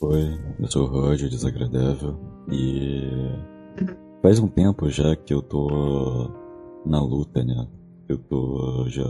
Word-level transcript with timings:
Oi, 0.00 0.38
eu 0.60 0.70
sou 0.70 0.84
o 0.84 0.86
Roger 0.86 1.28
Desagradável 1.28 2.16
e 2.48 3.02
faz 4.22 4.38
um 4.38 4.46
tempo 4.46 4.88
já 4.88 5.16
que 5.16 5.34
eu 5.34 5.42
tô 5.42 6.30
na 6.86 7.02
luta, 7.02 7.42
né? 7.42 7.66
Eu 8.08 8.18
tô 8.18 8.86
já. 8.88 9.04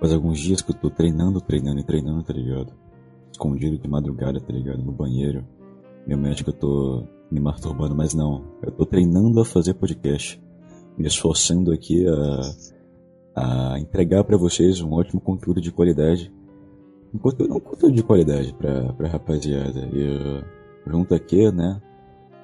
Faz 0.00 0.12
alguns 0.12 0.40
dias 0.40 0.60
que 0.60 0.72
eu 0.72 0.76
tô 0.76 0.90
treinando, 0.90 1.40
treinando 1.40 1.78
e 1.78 1.84
treinando, 1.84 2.24
tá 2.24 2.32
ligado? 2.32 2.72
Escondido 3.30 3.78
de 3.78 3.88
madrugada, 3.88 4.40
tá 4.40 4.52
ligado? 4.52 4.82
No 4.82 4.90
banheiro. 4.90 5.46
Meu 6.04 6.18
médico, 6.18 6.50
eu 6.50 6.54
tô 6.54 7.06
me 7.30 7.38
masturbando, 7.38 7.94
mas 7.94 8.12
não. 8.12 8.42
Eu 8.60 8.72
tô 8.72 8.84
treinando 8.84 9.40
a 9.40 9.44
fazer 9.44 9.74
podcast. 9.74 10.42
Me 10.98 11.06
esforçando 11.06 11.70
aqui 11.70 12.06
a, 12.08 12.40
a 13.34 13.78
entregar 13.78 14.24
para 14.24 14.36
vocês 14.36 14.80
um 14.80 14.92
ótimo 14.92 15.20
conteúdo 15.20 15.60
de 15.60 15.72
qualidade. 15.72 16.32
Um 17.14 17.18
conteúdo, 17.18 17.56
um 17.56 17.60
conteúdo 17.60 17.94
de 17.94 18.02
qualidade 18.02 18.54
pra, 18.54 18.92
pra 18.92 19.08
rapaziada. 19.08 19.88
E 19.92 20.44
junto 20.86 21.14
aqui, 21.14 21.50
né? 21.50 21.80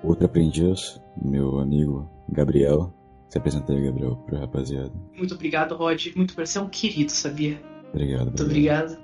Outro 0.03 0.27
aprendiz, 0.27 1.01
meu 1.21 1.59
amigo 1.59 2.09
Gabriel. 2.29 2.93
Se 3.29 3.37
apresenta 3.37 3.73
aí, 3.73 3.85
Gabriel, 3.85 4.17
pra 4.27 4.39
rapaziada. 4.39 4.93
Muito 5.17 5.35
obrigado, 5.35 5.75
Rod. 5.75 6.07
Muito 6.17 6.35
Você 6.35 6.59
é 6.59 6.61
um 6.61 6.69
querido, 6.69 7.13
sabia? 7.13 7.61
Obrigado. 7.93 8.27
Muito 8.27 8.43
obrigado. 8.43 8.99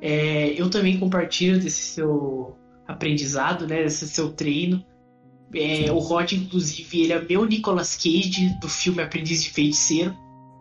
É, 0.00 0.60
eu 0.60 0.68
também 0.70 0.98
compartilho 0.98 1.60
desse 1.60 1.82
seu 1.94 2.56
aprendizado, 2.86 3.66
né? 3.66 3.82
Desse 3.82 4.08
seu 4.08 4.32
treino. 4.32 4.84
É, 5.54 5.90
o 5.92 5.98
Rod, 5.98 6.32
inclusive, 6.32 7.02
ele 7.02 7.12
é 7.12 7.20
meu 7.20 7.44
Nicolas 7.44 7.96
Cage 7.96 8.56
do 8.60 8.68
filme 8.68 9.02
Aprendiz 9.02 9.42
de 9.42 9.50
Feiticeiro. 9.50 10.14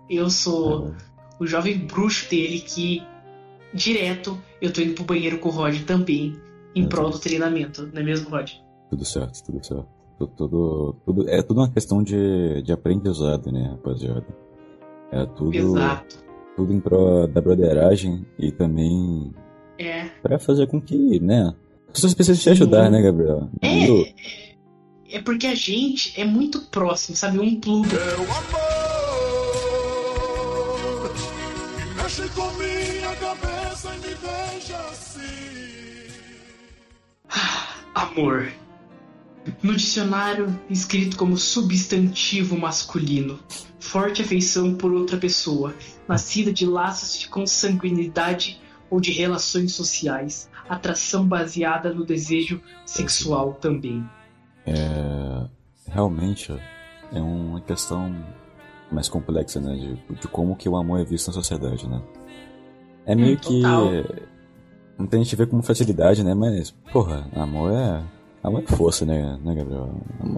Eu 0.10 0.30
sou 0.30 0.94
o 1.40 1.46
jovem 1.46 1.78
bruxo 1.78 2.30
dele 2.30 2.60
que, 2.60 3.04
direto, 3.74 4.38
eu 4.62 4.74
tô 4.74 4.82
indo 4.82 4.94
pro 4.94 5.04
banheiro 5.04 5.40
com 5.40 5.50
o 5.50 5.52
Rod 5.52 5.82
também, 5.84 6.36
em 6.76 6.88
prol 6.88 7.10
do 7.10 7.20
treinamento, 7.20 7.90
não 7.94 8.02
é 8.02 8.04
mesmo, 8.04 8.30
Rod? 8.30 8.52
Tudo 8.90 9.06
certo, 9.06 9.44
tudo 9.44 9.66
certo. 9.66 9.88
Tudo, 10.18 10.34
tudo, 10.36 10.96
tudo, 11.06 11.30
é 11.30 11.42
tudo 11.42 11.62
uma 11.62 11.72
questão 11.72 12.04
de, 12.04 12.62
de 12.62 12.74
aprendizado, 12.74 13.52
né, 13.52 13.70
rapaziada? 13.70 14.28
É 15.12 15.26
tudo. 15.26 15.56
Exato. 15.56 16.24
Tudo 16.58 16.74
em 16.74 16.80
prol 16.80 17.26
da 17.28 17.40
broderagem 17.40 18.26
e 18.38 18.52
também. 18.52 19.32
É. 19.78 20.10
Pra 20.22 20.38
fazer 20.38 20.68
com 20.68 20.82
que, 20.82 21.20
né? 21.22 21.54
As 21.88 21.94
pessoas 21.94 22.14
precisam 22.14 22.42
te 22.42 22.50
ajudar, 22.50 22.92
né, 22.92 23.02
Gabriel? 23.02 23.50
É, 23.62 25.16
é 25.18 25.22
porque 25.22 25.48
a 25.48 25.56
gente 25.56 26.20
é 26.20 26.26
muito 26.26 26.60
próximo, 26.70 27.16
sabe? 27.16 27.40
Um 27.40 27.60
pluga. 27.60 27.96
É 27.96 28.69
Amor. 37.94 38.52
No 39.64 39.76
dicionário, 39.76 40.60
escrito 40.70 41.18
como 41.18 41.38
substantivo 41.38 42.58
masculino. 42.58 43.40
Forte 43.80 44.22
afeição 44.22 44.76
por 44.76 44.92
outra 44.94 45.18
pessoa, 45.18 45.74
nascida 46.08 46.52
de 46.52 46.66
laços 46.66 47.18
de 47.18 47.28
consanguinidade 47.28 48.60
ou 48.90 49.00
de 49.00 49.12
relações 49.12 49.74
sociais. 49.74 50.50
Atração 50.68 51.28
baseada 51.28 51.94
no 51.94 52.06
desejo 52.06 52.62
sexual 52.86 53.54
também. 53.54 54.08
É, 54.66 55.48
realmente 55.88 56.52
é 57.12 57.20
uma 57.20 57.62
questão 57.62 58.16
mais 58.92 59.10
complexa, 59.10 59.60
né? 59.60 59.76
De, 59.76 60.16
de, 60.16 60.28
como 60.28 60.56
que 60.56 60.70
o 60.70 60.78
amor 60.78 61.00
é 61.00 61.06
visto 61.06 61.28
na 61.28 61.34
sociedade, 61.34 61.88
né? 61.88 62.02
É 63.06 63.16
meio 63.16 63.36
hum, 63.36 63.40
que. 63.40 63.62
Muita 65.00 65.18
gente 65.18 65.34
vê 65.34 65.46
como 65.46 65.64
facilidade, 65.64 66.26
né? 66.26 66.34
Mas, 66.34 66.72
porra, 66.92 67.26
amor 67.34 67.72
é. 67.72 68.04
Amor 68.44 68.64
é 68.64 68.76
força, 68.76 69.06
né, 69.06 69.40
né 69.44 69.56
Gabriel? 69.56 69.96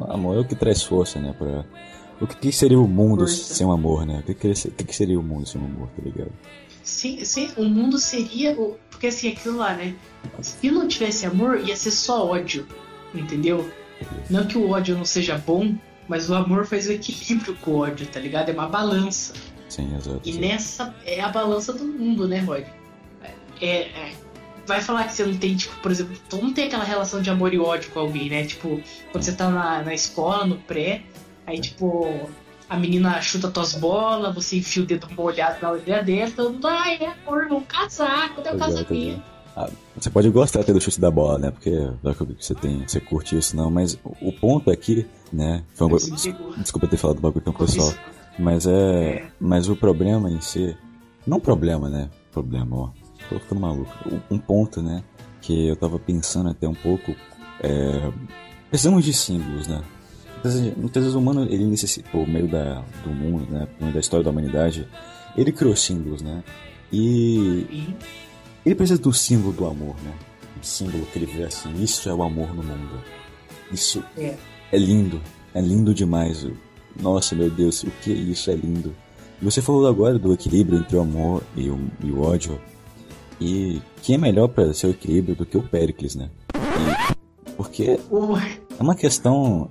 Amor 0.07 0.37
é 0.37 0.39
o 0.39 0.45
que 0.45 0.55
traz 0.55 0.83
força, 0.83 1.19
né? 1.19 1.33
Pra... 1.35 1.65
O 2.19 2.27
que, 2.27 2.35
que 2.35 2.51
seria 2.51 2.79
o 2.79 2.87
mundo 2.87 3.21
força. 3.21 3.55
sem 3.55 3.65
o 3.65 3.71
amor, 3.71 4.05
né? 4.05 4.19
O 4.19 4.23
que, 4.23 4.35
que, 4.35 4.83
que, 4.83 4.95
seria 4.95 5.19
o 5.19 5.23
mundo 5.23 5.47
sem 5.47 5.59
o 5.59 5.65
amor, 5.65 5.87
tá 5.89 6.03
ligado? 6.03 6.31
Sim, 6.83 7.25
sim, 7.25 7.49
o 7.57 7.63
mundo 7.63 7.97
seria. 7.97 8.55
Porque 8.91 9.07
assim, 9.07 9.29
aquilo 9.29 9.57
lá, 9.57 9.73
né? 9.73 9.95
Se 10.41 10.69
não 10.69 10.87
tivesse 10.87 11.25
amor, 11.25 11.59
ia 11.67 11.75
ser 11.75 11.91
só 11.91 12.27
ódio, 12.27 12.67
entendeu? 13.15 13.67
Não 14.29 14.45
que 14.45 14.59
o 14.59 14.69
ódio 14.69 14.95
não 14.95 15.05
seja 15.05 15.39
bom, 15.39 15.73
mas 16.07 16.29
o 16.29 16.35
amor 16.35 16.67
faz 16.67 16.87
o 16.87 16.91
equilíbrio 16.91 17.55
com 17.61 17.71
o 17.71 17.77
ódio, 17.79 18.05
tá 18.05 18.19
ligado? 18.19 18.49
É 18.49 18.53
uma 18.53 18.67
balança. 18.67 19.33
Sim, 19.67 19.95
exato. 19.95 20.21
E 20.23 20.33
nessa 20.33 20.93
é 21.03 21.19
a 21.19 21.29
balança 21.29 21.73
do 21.73 21.85
mundo, 21.85 22.27
né, 22.27 22.39
Rod? 22.39 22.65
É, 23.59 23.87
é, 23.87 24.13
vai 24.65 24.81
falar 24.81 25.05
que 25.05 25.13
você 25.13 25.25
não 25.25 25.37
tem, 25.37 25.55
tipo, 25.55 25.75
por 25.81 25.91
exemplo, 25.91 26.15
tu 26.29 26.37
não 26.37 26.53
tem 26.53 26.67
aquela 26.67 26.83
relação 26.83 27.21
de 27.21 27.29
amor 27.29 27.53
e 27.53 27.59
ódio 27.59 27.91
com 27.91 27.99
alguém, 27.99 28.29
né? 28.29 28.45
Tipo, 28.45 28.81
quando 29.11 29.23
você 29.23 29.33
tá 29.33 29.49
na, 29.49 29.83
na 29.83 29.93
escola, 29.93 30.45
no 30.45 30.57
pré, 30.57 31.03
aí, 31.45 31.59
tipo, 31.59 32.29
a 32.69 32.77
menina 32.77 33.21
chuta 33.21 33.49
tuas 33.49 33.73
bolas, 33.73 34.33
você 34.33 34.57
enfia 34.57 34.83
o 34.83 34.85
dedo 34.85 35.07
molhado 35.15 35.57
na 35.61 35.71
orelha 35.71 36.03
dela, 36.03 36.31
todo 36.31 36.53
mundo, 36.53 36.67
ai, 36.67 36.97
é 37.01 37.07
amor, 37.07 37.47
vamos 37.47 37.65
casar, 37.67 38.33
quando 38.33 38.47
é 38.47 38.53
o 38.53 38.57
casamento? 38.57 39.21
Ah, 39.55 39.69
você 39.97 40.09
pode 40.09 40.29
gostar 40.29 40.61
até 40.61 40.71
do 40.71 40.79
chute 40.79 40.99
da 40.99 41.11
bola, 41.11 41.37
né? 41.37 41.51
Porque 41.51 41.71
você 42.39 42.55
tem, 42.55 42.87
você 42.87 42.99
curte 42.99 43.37
isso, 43.37 43.55
não. 43.55 43.69
Mas 43.69 43.99
o 44.21 44.31
ponto 44.31 44.71
aqui, 44.71 45.05
né? 45.31 45.63
Foi 45.75 45.87
um, 45.87 45.97
desculpa 46.57 46.87
ter 46.87 46.97
falado 46.97 47.17
do 47.17 47.21
bagulho 47.21 47.43
tão 47.43 47.53
pessoal. 47.53 47.93
Mas 48.39 48.65
é. 48.65 49.27
Mas 49.39 49.67
o 49.67 49.75
problema 49.75 50.29
em 50.29 50.39
si. 50.39 50.75
Não 51.27 51.39
problema, 51.39 51.89
né? 51.89 52.09
Problema, 52.31 52.77
ó. 52.77 52.89
Tô 53.31 53.39
ficando 53.39 53.61
maluco. 53.61 53.91
Um 54.29 54.37
ponto, 54.37 54.81
né? 54.81 55.01
Que 55.39 55.69
eu 55.69 55.75
tava 55.77 55.97
pensando 55.97 56.49
até 56.49 56.67
um 56.67 56.73
pouco. 56.73 57.15
É, 57.61 58.11
precisamos 58.69 59.05
de 59.05 59.13
símbolos, 59.13 59.67
né? 59.67 59.81
Muitas 60.75 61.03
vezes, 61.03 61.15
o 61.15 61.19
humano, 61.19 61.45
ele 61.45 61.65
necessita, 61.65 62.09
por 62.09 62.27
meio 62.27 62.47
da, 62.47 62.83
do 63.03 63.09
mundo, 63.09 63.49
né? 63.49 63.67
Por 63.67 63.83
meio 63.83 63.93
da 63.93 63.99
história 64.01 64.23
da 64.23 64.31
humanidade, 64.31 64.85
ele 65.37 65.51
criou 65.51 65.75
símbolos, 65.75 66.21
né? 66.21 66.43
E. 66.91 67.95
Ele 68.65 68.75
precisa 68.75 69.01
do 69.01 69.13
símbolo 69.13 69.53
do 69.53 69.65
amor, 69.65 69.95
né? 70.03 70.13
Um 70.59 70.63
símbolo 70.63 71.05
que 71.05 71.17
ele 71.17 71.25
vê 71.25 71.43
assim, 71.43 71.73
isso 71.81 72.09
é 72.09 72.13
o 72.13 72.21
amor 72.21 72.53
no 72.53 72.61
mundo. 72.61 73.01
Isso 73.71 74.03
é, 74.17 74.35
é 74.71 74.77
lindo, 74.77 75.21
é 75.55 75.61
lindo 75.61 75.93
demais. 75.93 76.45
Nossa, 76.99 77.33
meu 77.33 77.49
Deus, 77.49 77.83
o 77.83 77.91
que 78.03 78.11
é 78.11 78.15
isso? 78.15 78.51
É 78.51 78.55
lindo. 78.55 78.93
E 79.41 79.45
você 79.45 79.61
falou 79.61 79.87
agora 79.87 80.19
do 80.19 80.33
equilíbrio 80.33 80.79
entre 80.79 80.95
o 80.95 81.01
amor 81.01 81.43
e 81.55 81.69
o, 81.69 81.79
e 82.03 82.11
o 82.11 82.21
ódio. 82.21 82.59
E 83.41 83.81
quem 84.03 84.15
é 84.15 84.17
melhor 84.19 84.47
para 84.47 84.71
ser 84.73 84.87
o 84.87 84.91
equilíbrio 84.91 85.35
do 85.35 85.45
que 85.45 85.57
o 85.57 85.63
Pericles, 85.63 86.15
né? 86.15 86.29
E, 86.55 87.51
porque 87.57 87.99
é 88.79 88.81
uma 88.83 88.95
questão. 88.95 89.69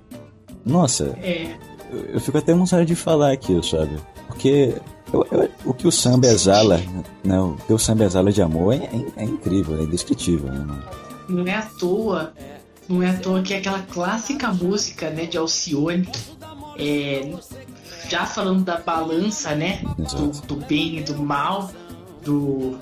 Nossa, 0.65 1.17
é. 1.23 1.55
eu, 1.89 1.99
eu 2.13 2.19
fico 2.19 2.37
até 2.37 2.51
emocionado 2.51 2.85
de 2.85 2.95
falar 2.95 3.31
aqui, 3.31 3.65
sabe? 3.65 3.97
Porque 4.27 4.75
eu, 5.13 5.25
eu, 5.31 5.49
o 5.65 5.73
que 5.73 5.87
o 5.87 5.91
samba 5.91 6.27
exala, 6.27 6.81
né, 7.23 7.39
o 7.39 7.55
que 7.65 7.73
o 7.73 7.79
samba 7.79 8.03
exala 8.03 8.31
de 8.31 8.41
amor 8.41 8.73
é, 8.73 8.77
é, 8.77 9.23
é 9.23 9.23
incrível, 9.23 9.79
é 9.79 9.83
indescritível. 9.83 10.51
Né, 10.51 10.83
Não 11.29 11.47
é 11.47 11.55
à 11.55 11.61
toa, 11.61 12.33
não 12.89 13.01
é 13.01 13.09
à 13.09 13.17
toa 13.17 13.41
que 13.41 13.53
é 13.53 13.57
aquela 13.57 13.81
clássica 13.83 14.51
música 14.51 15.09
né, 15.09 15.25
de 15.25 15.37
Alcione, 15.37 16.07
é, 16.77 17.33
já 18.09 18.25
falando 18.25 18.63
da 18.63 18.77
balança, 18.77 19.55
né? 19.55 19.81
Do, 19.97 20.41
do, 20.47 20.55
bem 20.65 20.97
e 20.97 21.03
do 21.03 21.15
mal, 21.21 21.71
do. 22.23 22.77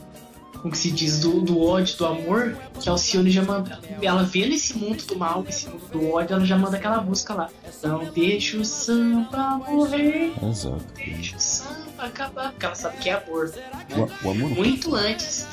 Como 0.62 0.72
que 0.72 0.78
se 0.78 0.92
diz? 0.92 1.20
Do, 1.20 1.42
do 1.42 1.62
ódio, 1.62 1.98
do 1.98 2.06
amor, 2.06 2.58
que 2.82 2.90
a 2.90 2.92
Alcione 2.92 3.32
já 3.32 3.42
manda. 3.44 3.80
Ela 4.02 4.24
vê 4.24 4.46
nesse 4.46 4.78
mundo 4.78 5.06
do 5.06 5.18
mal, 5.18 5.46
esse 5.48 5.68
mundo 5.70 5.88
do 5.92 6.12
ódio, 6.12 6.36
ela 6.36 6.46
já 6.46 6.58
manda 6.58 6.78
aquela 6.78 7.02
música 7.02 7.34
lá. 7.34 7.50
Não 7.82 8.06
deixa 8.06 8.58
o 8.58 8.66
samba 8.66 9.58
morrer. 9.70 10.34
Exato. 10.44 10.84
Deixa 10.96 11.38
o 11.38 11.40
samba 11.40 12.04
acabar, 12.04 12.52
porque 12.52 12.66
ela 12.66 12.76
sabe 12.76 12.98
que 12.98 13.10
é 13.10 13.14
amor. 13.14 13.50
Né? 13.50 14.10
O, 14.24 14.28
o 14.28 14.32
amor 14.32 14.50
Muito 14.50 14.96
antes 14.96 15.48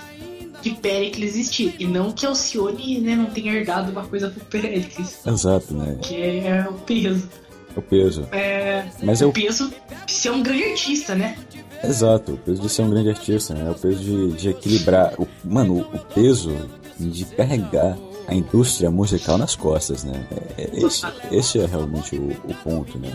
de 0.61 0.71
Pericles 0.71 1.35
existir. 1.35 1.77
E 1.79 1.87
não 1.87 2.11
que 2.11 2.27
Alcione 2.27 3.01
né, 3.01 3.15
não 3.15 3.27
tenha 3.27 3.53
herdado 3.53 3.93
uma 3.93 4.05
coisa 4.05 4.29
pro 4.29 4.45
Pericles. 4.47 5.25
Exato, 5.25 5.73
né? 5.73 5.99
Que 6.03 6.41
é 6.47 6.67
o 6.69 6.75
peso. 6.75 7.29
O 7.77 7.83
peso. 7.83 8.27
É. 8.33 8.87
Mas 9.03 9.21
o 9.21 9.25
eu... 9.25 9.33
peso 9.33 9.73
de 10.07 10.13
ser 10.13 10.31
um 10.31 10.43
grande 10.43 10.65
artista, 10.65 11.15
né? 11.15 11.37
Exato, 11.85 12.33
o 12.33 12.37
peso 12.39 12.63
de 12.63 12.69
ser 12.69 12.83
um 12.83 12.91
grande 12.91 13.11
artista, 13.11 13.55
né? 13.55 13.71
O 13.71 13.75
peso 13.75 13.99
de, 13.99 14.33
de 14.33 14.49
equilibrar. 14.51 15.15
O, 15.19 15.29
mano, 15.45 15.81
o 15.81 15.99
peso 16.15 16.55
de 16.99 17.25
carregar 17.25 17.97
a 18.29 18.35
indústria 18.35 18.91
musical 18.91 19.39
nas 19.39 19.55
costas, 19.55 20.05
né? 20.05 20.27
É, 20.59 20.63
é 20.63 20.85
esse, 20.85 21.07
esse 21.31 21.59
é 21.61 21.67
realmente 21.67 22.17
o, 22.17 22.31
o 22.31 22.55
ponto, 22.63 22.99
né? 22.99 23.13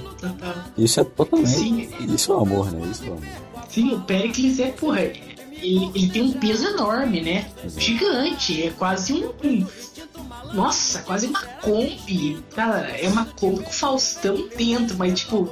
Isso 0.78 1.00
é 1.00 1.04
totalmente. 1.04 1.50
Sim. 1.50 1.90
Isso 2.14 2.32
é 2.32 2.36
o 2.36 2.40
amor, 2.40 2.72
né? 2.72 2.88
Isso 2.90 3.04
é 3.04 3.10
o 3.10 3.14
amor. 3.14 3.24
Sim, 3.70 3.94
o 3.94 4.02
Pericles 4.02 4.60
é, 4.60 4.72
porra, 4.72 5.02
ele, 5.02 5.92
ele 5.94 6.10
tem 6.10 6.22
um 6.24 6.34
peso 6.34 6.68
enorme, 6.68 7.22
né? 7.22 7.48
Exato. 7.64 7.82
Gigante, 7.82 8.64
é 8.64 8.70
quase 8.72 9.14
um, 9.14 9.32
um. 9.44 9.68
Nossa, 10.54 11.02
quase 11.04 11.28
uma 11.28 11.42
Kombi. 11.62 12.44
Cara, 12.56 12.90
é 12.90 13.08
uma 13.08 13.26
Kombi 13.26 13.64
com 13.64 13.72
Faustão 13.72 14.48
dentro, 14.58 14.98
mas 14.98 15.20
tipo. 15.20 15.50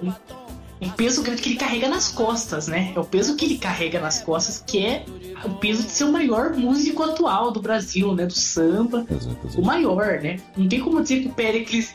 Um 0.82 0.90
peso 0.90 1.22
grande 1.22 1.42
que 1.42 1.50
ele 1.50 1.58
carrega 1.58 1.90
nas 1.90 2.10
costas, 2.10 2.68
né? 2.68 2.94
É 2.96 3.00
o 3.00 3.04
peso 3.04 3.36
que 3.36 3.46
ele 3.46 3.58
carrega 3.58 4.00
nas 4.00 4.22
costas, 4.24 4.64
que 4.66 4.86
é 4.86 5.06
o 5.44 5.50
peso 5.56 5.84
de 5.84 5.90
ser 5.90 6.06
o 6.06 6.12
maior 6.12 6.56
músico 6.56 7.04
atual 7.04 7.52
do 7.52 7.62
Brasil, 7.62 8.16
né? 8.16 8.26
Do 8.26 8.34
samba. 8.34 9.06
Exato, 9.10 9.38
exato. 9.46 9.62
O 9.62 9.66
maior, 9.66 10.22
né? 10.22 10.40
Não 10.56 10.70
tem 10.70 10.80
como 10.80 11.02
dizer 11.02 11.22
que 11.22 11.28
o 11.28 11.34
Pericles 11.34 11.94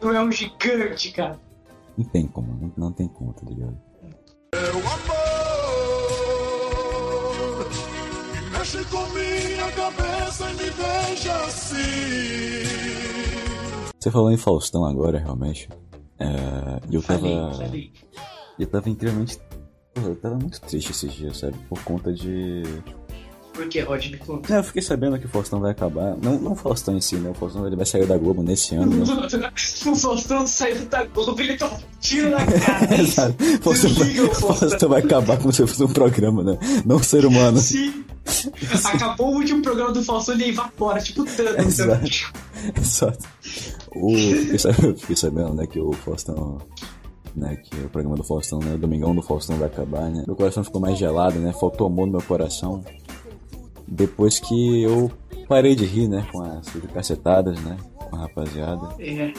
não 0.00 0.14
é 0.14 0.22
um 0.22 0.30
gigante, 0.30 1.10
cara. 1.10 1.40
Não 1.98 2.04
tem 2.04 2.26
como, 2.26 2.54
não, 2.60 2.72
não 2.76 2.92
tem 2.92 3.08
como, 3.08 3.32
tá 3.32 3.42
ligado? 3.48 3.76
É 4.52 4.58
o 4.58 4.78
amor 4.78 5.20
que 7.68 8.40
mexe 8.52 8.84
com 8.84 9.06
minha 9.08 9.72
cabeça 9.72 10.50
e 10.50 10.54
me 10.54 10.70
deixa 10.70 11.34
assim. 11.44 12.80
Você 13.98 14.10
falou 14.10 14.30
em 14.30 14.36
Faustão 14.36 14.86
agora, 14.86 15.18
realmente. 15.18 15.68
É, 16.20 16.80
eu 16.92 17.02
tava. 17.02 17.26
Eu 18.58 18.66
tava 18.66 18.90
incrivelmente. 18.90 19.38
Eu 19.96 20.14
tava 20.16 20.36
muito 20.36 20.60
triste 20.60 20.92
esses 20.92 21.12
dias, 21.12 21.38
sabe? 21.38 21.56
Por 21.68 21.82
conta 21.82 22.12
de. 22.12 22.62
Por 23.52 23.68
que, 23.68 23.80
Rod? 23.80 24.06
Me 24.06 24.16
conta. 24.16 24.48
Não, 24.48 24.56
eu 24.58 24.64
fiquei 24.64 24.80
sabendo 24.80 25.18
que 25.18 25.26
o 25.26 25.28
Faustão 25.28 25.60
vai 25.60 25.72
acabar. 25.72 26.16
Não, 26.22 26.38
não 26.38 26.52
o 26.52 26.54
Faustão 26.56 26.96
em 26.96 27.00
si, 27.00 27.16
né? 27.16 27.30
O 27.30 27.34
Faustão 27.34 27.66
ele 27.66 27.74
vai 27.74 27.84
sair 27.84 28.06
da 28.06 28.16
Globo 28.16 28.42
nesse 28.42 28.76
ano, 28.76 28.94
né? 28.94 29.04
o 29.86 29.96
Faustão 29.96 30.46
saiu 30.46 30.84
da 30.86 31.04
Globo, 31.04 31.40
ele 31.40 31.56
toma 31.56 31.74
um 31.74 31.80
tiro 32.00 32.30
na 32.30 32.38
cara. 32.46 33.00
Exato. 33.00 33.34
Faustão 33.60 33.92
vai, 33.94 34.20
o 34.20 34.34
Faustão. 34.34 34.88
Vai 34.88 35.00
acabar 35.02 35.36
como 35.38 35.52
se 35.52 35.66
fosse 35.66 35.82
um 35.82 35.88
programa, 35.92 36.44
né? 36.44 36.58
Não 36.86 36.96
um 36.96 37.02
ser 37.02 37.26
humano. 37.26 37.58
Sim. 37.58 38.04
Acabou 38.84 39.32
o 39.32 39.36
último 39.38 39.60
programa 39.62 39.92
do 39.92 40.02
Faustão 40.04 40.36
e 40.36 40.42
ele 40.42 40.50
evapora, 40.50 41.00
tipo 41.00 41.24
Thanos. 41.24 41.56
né? 41.56 41.66
Exato. 41.66 42.32
Exato. 42.80 43.28
O, 43.94 44.14
fiquei, 44.16 44.58
sabendo, 44.58 44.96
fiquei 45.00 45.16
sabendo, 45.16 45.54
né, 45.54 45.66
que 45.66 45.80
o 45.80 45.92
Faustão. 45.92 46.58
Né, 47.34 47.54
que 47.56 47.76
o 47.76 47.88
programa 47.88 48.16
do 48.16 48.24
Faustão, 48.24 48.58
né? 48.58 48.74
O 48.74 48.78
Domingão 48.78 49.14
do 49.14 49.22
Faustão 49.22 49.56
vai 49.56 49.68
acabar, 49.68 50.10
né? 50.10 50.24
Meu 50.26 50.34
coração 50.34 50.64
ficou 50.64 50.80
mais 50.80 50.98
gelado, 50.98 51.38
né? 51.38 51.52
Faltou 51.52 51.86
amor 51.86 52.06
no 52.06 52.12
meu 52.12 52.22
coração. 52.22 52.82
Depois 53.86 54.40
que 54.40 54.82
eu 54.82 55.10
parei 55.48 55.76
de 55.76 55.84
rir, 55.84 56.08
né? 56.08 56.26
Com 56.32 56.42
as 56.42 56.66
cacetadas, 56.92 57.60
né? 57.62 57.76
Com 57.94 58.16
a 58.16 58.20
rapaziada. 58.20 58.88
É. 58.98 59.32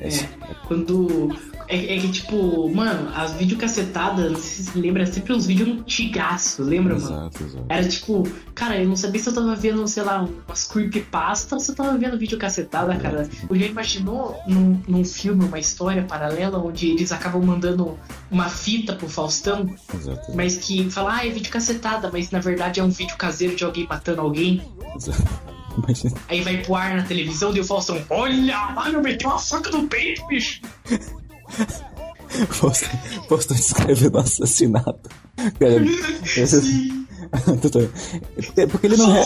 É, 0.00 0.08
Esse- 0.08 0.28
quando. 0.68 1.28
É, 1.68 1.96
é 1.96 2.00
que, 2.00 2.10
tipo, 2.10 2.68
mano, 2.74 3.10
as 3.14 3.32
sei 3.68 4.64
se 4.64 4.78
lembra, 4.78 5.06
sempre 5.06 5.32
uns 5.32 5.46
vídeos 5.46 5.68
antigaços, 5.68 6.66
lembra, 6.66 6.94
mano? 6.94 7.06
Exato, 7.06 7.44
exato. 7.44 7.66
Era 7.68 7.88
tipo, 7.88 8.22
cara, 8.54 8.80
eu 8.80 8.88
não 8.88 8.96
sabia 8.96 9.20
se 9.20 9.28
eu 9.28 9.34
tava 9.34 9.54
vendo, 9.54 9.86
sei 9.86 10.02
lá, 10.02 10.28
umas 10.46 10.66
creepypasta 10.66 11.54
ou 11.54 11.60
se 11.60 11.70
eu 11.70 11.74
tava 11.74 11.96
vendo 11.96 12.18
videocassetada, 12.18 12.96
cara. 12.96 13.28
Eu 13.48 13.56
já 13.56 13.66
imaginou 13.66 14.38
num, 14.46 14.80
num 14.86 15.04
filme, 15.04 15.44
uma 15.44 15.58
história 15.58 16.02
paralela, 16.02 16.58
onde 16.58 16.90
eles 16.90 17.12
acabam 17.12 17.42
mandando 17.42 17.98
uma 18.30 18.48
fita 18.48 18.94
pro 18.94 19.08
Faustão, 19.08 19.74
Exato. 19.94 20.32
mas 20.34 20.56
que 20.56 20.90
fala, 20.90 21.16
ah, 21.16 21.26
é 21.26 21.30
videocassetada, 21.30 22.10
mas 22.12 22.30
na 22.30 22.40
verdade 22.40 22.80
é 22.80 22.84
um 22.84 22.90
vídeo 22.90 23.16
caseiro 23.16 23.56
de 23.56 23.64
alguém 23.64 23.86
matando 23.86 24.20
alguém. 24.20 24.62
exato. 24.96 25.22
Imagina. 25.76 26.14
Aí 26.28 26.40
vai 26.40 26.58
pro 26.58 26.76
ar 26.76 26.96
na 26.96 27.02
televisão 27.02 27.54
e 27.54 27.58
o 27.58 27.64
Faustão, 27.64 28.00
olha, 28.08 28.70
mano, 28.70 29.02
meteu 29.02 29.28
uma 29.28 29.40
faca 29.40 29.70
no 29.70 29.88
peito, 29.88 30.24
bicho. 30.28 30.60
O 32.34 32.52
Faustão, 32.52 32.90
o 33.20 33.28
Faustão 33.28 33.56
descrevendo 33.56 34.18
um 34.18 34.20
assassinato. 34.20 35.08
Cara, 35.36 35.84
esse-. 36.36 37.04
É 38.56 38.66
porque 38.66 38.86
ele 38.86 38.96
não 38.96 39.16
é. 39.16 39.24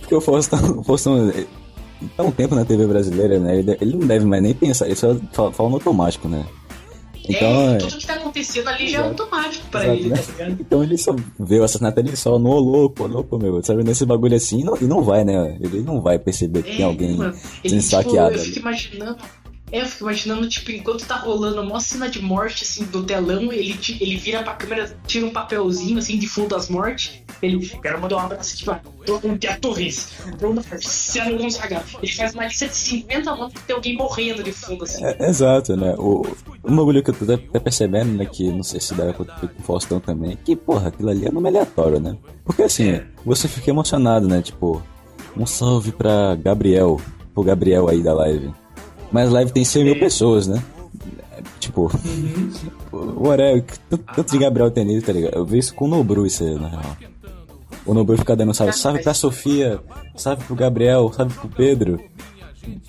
Porque 0.00 0.14
o 0.14 0.20
Faustão, 0.20 0.78
o 0.80 0.84
Faustão 0.84 1.30
é, 1.30 1.46
tá 2.16 2.22
um 2.22 2.30
tempo 2.30 2.54
na 2.54 2.64
TV 2.64 2.86
brasileira, 2.86 3.38
né? 3.38 3.58
Ele, 3.58 3.76
ele 3.80 3.96
não 3.96 4.06
deve 4.06 4.24
mais 4.24 4.42
nem 4.42 4.54
pensar, 4.54 4.86
ele 4.86 4.96
só 4.96 5.16
fala, 5.32 5.52
fala 5.52 5.68
no 5.68 5.74
automático, 5.76 6.28
né? 6.28 6.44
Então, 7.28 7.48
é, 7.48 7.74
é, 7.74 7.78
tudo 7.78 7.96
que 7.96 8.06
tá 8.06 8.14
acontecendo 8.14 8.68
ali 8.68 8.88
já 8.88 8.98
é 8.98 9.02
automático 9.02 9.66
pra 9.70 9.84
Exato, 9.84 9.98
ele, 10.00 10.08
né? 10.08 10.16
tá 10.16 10.32
ligado? 10.32 10.60
então 10.60 10.82
ele 10.82 10.98
só 10.98 11.14
vê 11.38 11.60
o 11.60 11.64
assassinato 11.64 12.00
ele 12.00 12.16
só 12.16 12.38
no 12.38 12.58
louco, 12.58 13.06
louco, 13.06 13.38
meu, 13.38 13.62
sabe? 13.62 13.84
Nesse 13.84 14.04
bagulho 14.04 14.34
assim, 14.36 14.60
e 14.60 14.64
não, 14.64 14.76
e 14.80 14.84
não 14.84 15.02
vai, 15.02 15.24
né? 15.24 15.56
Ele 15.60 15.80
não 15.80 16.00
vai 16.00 16.18
perceber 16.18 16.62
que 16.62 16.76
tem 16.76 16.84
alguém 16.84 17.16
mano. 17.16 17.34
sendo 17.34 17.44
Ele, 17.64 17.78
tipo, 17.78 17.90
saqueado 17.90 18.34
eu 18.34 18.40
ali. 18.40 18.48
fico 18.48 18.58
imaginando. 18.60 19.18
É, 19.72 19.80
eu 19.82 19.86
fico 19.86 20.04
imaginando, 20.04 20.48
tipo, 20.48 20.70
enquanto 20.72 21.06
tá 21.06 21.16
rolando 21.16 21.60
uma 21.62 21.80
cena 21.80 22.08
de 22.08 22.20
morte, 22.20 22.64
assim, 22.64 22.84
do 22.84 23.02
telão, 23.04 23.52
ele, 23.52 23.78
ele 24.00 24.16
vira 24.16 24.42
pra 24.42 24.54
câmera, 24.54 24.96
tira 25.06 25.26
um 25.26 25.30
papelzinho, 25.30 25.98
assim, 25.98 26.18
de 26.18 26.26
fundo 26.28 26.48
das 26.48 26.68
mortes. 26.68 27.22
Ele, 27.42 27.66
quero 27.80 28.00
mandar 28.00 28.16
um 28.16 28.20
abraço 28.20 28.54
aqui 28.54 28.64
pra 28.64 28.82
Bruno 29.06 29.38
a 29.48 29.56
Torres, 29.56 30.08
Bruno 30.38 30.62
Marcelo 30.70 31.38
Gonzaga. 31.38 31.82
Ele 32.02 32.12
faz 32.12 32.34
uma 32.34 32.46
lista 32.46 32.68
de 32.68 32.74
50 32.76 33.36
nomes 33.36 33.54
que 33.54 33.60
tem 33.62 33.76
alguém 33.76 33.96
morrendo 33.96 34.42
de 34.42 34.52
fundo, 34.52 34.84
assim. 34.84 35.02
É, 35.04 35.28
exato, 35.28 35.76
né? 35.76 35.94
O, 35.96 36.26
um 36.64 36.76
bagulho 36.76 37.02
que 37.02 37.10
eu 37.10 37.14
tô 37.14 37.32
até 37.32 37.58
percebendo, 37.58 38.12
né? 38.12 38.26
Que 38.26 38.50
não 38.52 38.62
sei 38.62 38.80
se 38.80 38.92
dá 38.94 39.08
acontecer 39.10 39.48
com 39.48 39.62
o 39.62 39.64
Faustão 39.64 40.00
também, 40.00 40.36
que, 40.44 40.54
porra, 40.54 40.88
aquilo 40.88 41.08
ali 41.08 41.26
é 41.26 41.30
nome 41.30 41.48
aleatório, 41.48 41.98
né? 41.98 42.16
Porque 42.44 42.62
assim, 42.62 42.90
É. 42.90 43.06
você 43.24 43.48
fica 43.48 43.70
emocionado, 43.70 44.28
né? 44.28 44.42
Tipo, 44.42 44.82
um 45.36 45.46
salve 45.46 45.92
pra 45.92 46.34
Gabriel, 46.36 47.00
pro 47.32 47.42
Gabriel 47.42 47.88
aí 47.88 48.02
da 48.02 48.12
live. 48.12 48.50
Mas 49.12 49.28
a 49.28 49.32
live 49.32 49.52
tem 49.52 49.64
100 49.64 49.84
mil 49.84 49.94
É. 49.94 49.98
pessoas, 49.98 50.46
né? 50.46 50.62
É, 51.32 51.42
Tipo, 51.58 51.90
whatever, 52.92 53.64
tanto, 53.88 54.04
tanto 54.14 54.32
de 54.32 54.38
Gabriel 54.38 54.70
tem 54.70 54.84
nele, 54.84 55.02
tá 55.02 55.12
ligado? 55.12 55.34
Eu 55.34 55.44
vi 55.44 55.58
isso 55.58 55.74
com 55.74 55.84
o 55.86 55.88
Nobru, 55.88 56.26
isso 56.26 56.42
aí, 56.44 56.54
na 56.54 56.68
real. 56.68 56.96
O 57.86 57.94
Nobru 57.94 58.16
fica 58.18 58.36
dando 58.36 58.52
salve, 58.54 58.72
salve 58.72 59.02
pra 59.02 59.14
Sofia, 59.14 59.80
salve 60.16 60.44
pro 60.44 60.54
Gabriel, 60.54 61.10
salve 61.14 61.34
pro 61.34 61.48
Pedro. 61.48 62.00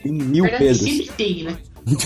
Tem 0.03 0.11
mil 0.11 0.43
Pedros. 0.43 1.07
tem, 1.17 1.43
né? 1.43 1.57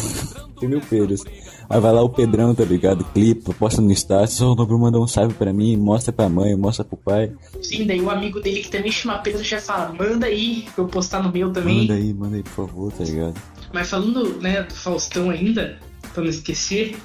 Tem 0.60 0.70
mil 0.70 0.80
Pedros. 0.82 1.24
Aí 1.70 1.80
vai 1.82 1.92
lá 1.92 2.02
o 2.02 2.10
Pedrão, 2.10 2.54
tá 2.54 2.64
ligado? 2.64 3.04
Clipa, 3.06 3.54
posta 3.54 3.82
no 3.82 3.92
status, 3.92 4.40
o 4.40 4.54
Nobru 4.56 4.78
mandou 4.80 5.04
um 5.04 5.08
salve 5.08 5.34
pra 5.34 5.52
mim, 5.52 5.76
mostra 5.76 6.14
pra 6.14 6.30
mãe, 6.30 6.56
mostra 6.56 6.86
pro 6.86 6.96
pai. 6.96 7.32
Sim, 7.62 7.86
daí 7.88 8.00
o 8.00 8.10
amigo 8.10 8.40
dele 8.40 8.62
que 8.62 8.70
também 8.70 8.92
chama 8.92 9.18
Pedro 9.18 9.44
já 9.44 9.60
fala, 9.60 9.92
manda 9.98 10.28
aí 10.28 10.66
pra 10.76 10.84
eu 10.84 10.88
postar 10.88 11.22
no 11.24 11.32
meu 11.32 11.52
também. 11.52 11.82
Manda 11.82 11.94
aí, 11.96 12.14
manda 12.14 12.36
aí, 12.38 12.44
por 12.44 12.52
favor, 12.68 12.92
tá 12.94 13.04
ligado? 13.04 13.34
Mas 13.74 13.90
falando, 13.90 14.40
né, 14.42 14.64
do 14.64 14.74
Faustão 14.74 15.30
ainda, 15.30 15.80
pra 16.14 16.24
não 16.24 16.30
esquecer, 16.30 16.98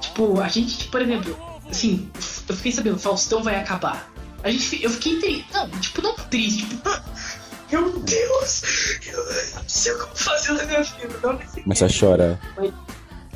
tipo, 0.00 0.40
a 0.40 0.48
gente, 0.48 0.76
tipo, 0.78 0.90
por 0.90 1.02
exemplo, 1.02 1.38
assim, 1.70 2.10
eu 2.48 2.56
fiquei 2.56 2.72
sabendo, 2.72 2.96
o 2.96 2.98
Faustão 2.98 3.42
vai 3.42 3.56
acabar. 3.56 4.10
A 4.42 4.50
gente, 4.50 4.82
eu 4.82 4.90
fiquei 4.90 5.18
triste, 5.18 5.46
não, 5.52 5.68
tipo, 5.70 6.02
não 6.02 6.14
triste, 6.14 6.66
tipo, 6.66 6.88
ah, 6.88 7.02
meu 7.70 7.98
Deus, 7.98 8.62
eu 9.06 9.24
não 9.54 9.62
sei 9.66 9.94
como 9.94 10.16
fazer 10.16 10.52
na 10.52 10.64
minha 10.64 10.82
vida, 10.82 11.18
não. 11.22 11.38
Começa 11.62 11.86
a 11.86 11.88
chorar. 11.88 12.38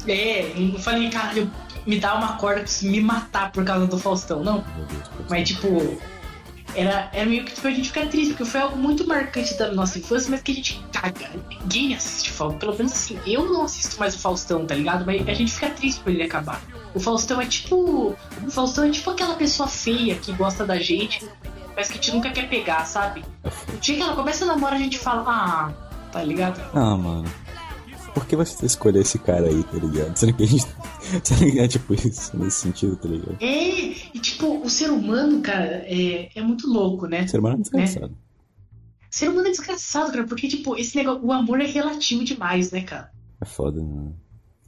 É, 0.06 0.52
eu 0.56 0.78
falei, 0.78 1.10
caralho, 1.10 1.50
me 1.86 1.98
dá 1.98 2.14
uma 2.14 2.36
corda 2.36 2.60
pra 2.60 2.68
você 2.68 2.88
me 2.88 3.00
matar 3.00 3.52
por 3.52 3.64
causa 3.64 3.86
do 3.86 3.98
Faustão, 3.98 4.42
não. 4.42 4.64
Mas, 5.28 5.48
tipo, 5.48 6.00
era, 6.74 7.10
era 7.12 7.26
meio 7.26 7.44
que 7.44 7.54
tipo, 7.54 7.66
a 7.66 7.70
gente 7.70 7.88
ficar 7.88 8.06
triste, 8.06 8.30
porque 8.30 8.44
foi 8.44 8.60
algo 8.60 8.76
muito 8.76 9.06
marcante 9.06 9.54
da 9.54 9.72
nossa 9.72 9.98
infância, 9.98 10.30
mas 10.30 10.42
que 10.42 10.52
a 10.52 10.54
gente 10.54 10.84
caga. 10.92 11.30
Ninguém 11.48 11.94
assiste 11.94 12.30
Faustão. 12.30 12.58
Pelo 12.58 12.76
menos 12.76 12.92
assim, 12.92 13.18
eu 13.26 13.46
não 13.46 13.62
assisto 13.64 13.98
mais 13.98 14.14
o 14.14 14.18
Faustão, 14.18 14.66
tá 14.66 14.74
ligado? 14.74 15.04
Mas 15.04 15.26
a 15.28 15.34
gente 15.34 15.52
fica 15.52 15.70
triste 15.70 16.00
por 16.00 16.10
ele 16.10 16.22
acabar. 16.22 16.60
O 16.94 17.00
Faustão 17.00 17.40
é 17.40 17.46
tipo. 17.46 18.16
O 18.42 18.50
Faustão 18.50 18.84
é 18.84 18.90
tipo 18.90 19.10
aquela 19.10 19.34
pessoa 19.34 19.68
feia 19.68 20.14
que 20.16 20.32
gosta 20.32 20.64
da 20.64 20.78
gente, 20.78 21.26
mas 21.76 21.88
que 21.88 21.94
a 21.94 21.96
gente 21.96 22.12
nunca 22.12 22.30
quer 22.30 22.48
pegar, 22.48 22.84
sabe? 22.84 23.24
O 23.72 23.76
dia 23.78 23.96
que 23.96 24.02
ela 24.02 24.14
começa 24.14 24.44
a 24.44 24.48
namorar, 24.48 24.74
a 24.74 24.82
gente 24.82 24.98
fala, 24.98 25.24
ah, 25.26 25.72
tá 26.10 26.22
ligado? 26.22 26.60
Ah, 26.74 26.96
mano. 26.96 27.30
Por 28.14 28.26
que 28.26 28.36
você 28.36 28.66
escolheu 28.66 29.00
esse 29.00 29.18
cara 29.18 29.46
aí, 29.48 29.62
tá 29.64 29.78
ligado? 29.78 30.16
Será 30.16 30.32
que 30.32 30.42
a 30.42 30.46
gente. 30.46 30.66
Será 31.24 31.40
que 31.50 31.58
é 31.60 31.68
tipo 31.68 31.94
isso, 31.94 32.36
nesse 32.36 32.60
sentido, 32.60 32.96
tá 32.96 33.08
ligado? 33.08 33.36
É, 33.40 33.78
e 34.14 34.18
tipo, 34.20 34.60
o 34.62 34.68
ser 34.68 34.90
humano, 34.90 35.40
cara, 35.40 35.82
é, 35.86 36.28
é 36.34 36.42
muito 36.42 36.66
louco, 36.70 37.06
né? 37.06 37.26
Ser 37.26 37.40
humano 37.40 37.56
é 37.56 37.60
desgraçado. 37.60 38.16
Ser 39.10 39.28
humano 39.28 39.48
é 39.48 39.50
desgraçado, 39.50 40.12
cara, 40.12 40.24
porque, 40.24 40.48
tipo, 40.48 40.76
esse 40.76 40.96
negócio, 40.96 41.24
o 41.24 41.32
amor 41.32 41.60
é 41.60 41.66
relativo 41.66 42.24
demais, 42.24 42.70
né, 42.70 42.82
cara? 42.82 43.10
É 43.40 43.44
foda, 43.44 43.82
mano. 43.82 44.14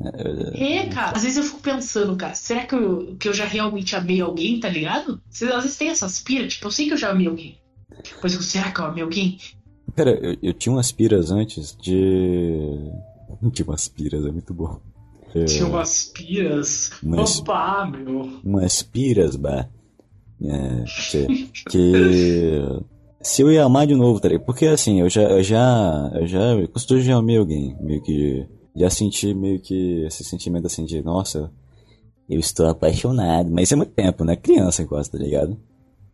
É, 0.03 0.63
é- 0.63 0.79
É, 0.79 0.87
cara. 0.89 1.17
Às 1.17 1.23
vezes 1.23 1.39
eu 1.39 1.45
fico 1.45 1.61
pensando, 1.61 2.17
cara, 2.17 2.35
será 2.35 2.67
que 2.67 2.75
eu, 2.75 3.15
que 3.19 3.29
eu 3.29 3.33
já 3.33 3.45
realmente 3.45 3.95
amei 3.95 4.21
alguém, 4.21 4.59
tá 4.59 4.69
ligado? 4.69 5.21
Você, 5.31 5.45
às 5.47 5.63
vezes 5.63 5.77
tem 5.79 5.89
essas 5.89 6.21
piras, 6.21 6.55
tipo, 6.55 6.67
eu 6.67 6.71
sei 6.71 6.87
que 6.87 6.93
eu 6.95 6.99
já 6.99 7.11
amei 7.11 7.27
alguém. 7.29 7.59
Eu, 8.23 8.29
será 8.29 8.73
que 8.73 8.81
eu 8.81 8.87
amei 8.87 9.03
alguém? 9.03 9.39
Pera, 9.95 10.11
eu, 10.11 10.37
eu 10.43 10.53
tinha 10.53 10.73
umas 10.75 10.91
piras 10.91 11.31
antes 11.31 11.77
de. 11.81 12.77
Tinha 13.53 13.67
umas 13.69 13.89
piras, 13.89 14.25
é 14.27 14.31
muito 14.33 14.53
bom. 14.55 14.79
É, 15.35 15.45
Tinha 15.45 15.67
umas 15.67 16.05
piras. 16.05 16.91
Mas- 17.03 17.39
Opa, 17.41 17.87
meu. 17.87 18.41
umas 18.45 18.83
piras, 18.83 19.37
bah. 19.37 19.69
É, 20.43 20.85
que, 21.11 21.51
que 21.71 22.63
se 23.23 23.43
eu 23.43 23.51
ia 23.51 23.65
amar 23.65 23.87
de 23.87 23.95
novo, 23.95 24.21
tá 24.21 24.29
ligado? 24.29 24.45
Porque 24.45 24.67
assim, 24.67 25.01
eu 25.01 25.09
já, 25.09 25.23
eu 25.23 25.43
já, 25.43 26.11
eu 26.15 26.27
já, 26.27 26.41
eu 26.55 26.69
costumo 26.69 27.01
já 27.01 27.17
amei 27.17 27.37
alguém, 27.39 27.77
meio 27.81 28.03
que, 28.03 28.47
já 28.77 28.91
senti 28.91 29.33
meio 29.33 29.61
que 29.61 30.05
esse 30.07 30.23
sentimento 30.25 30.67
assim 30.67 30.85
de, 30.85 31.03
nossa, 31.03 31.51
eu 32.29 32.39
estou 32.39 32.67
apaixonado, 32.67 33.51
mas 33.51 33.73
é 33.73 33.77
muito 33.77 33.93
tempo, 33.93 34.25
né? 34.25 34.37
Criança 34.37 34.85
quase, 34.85 35.11
tá 35.11 35.19
ligado? 35.19 35.57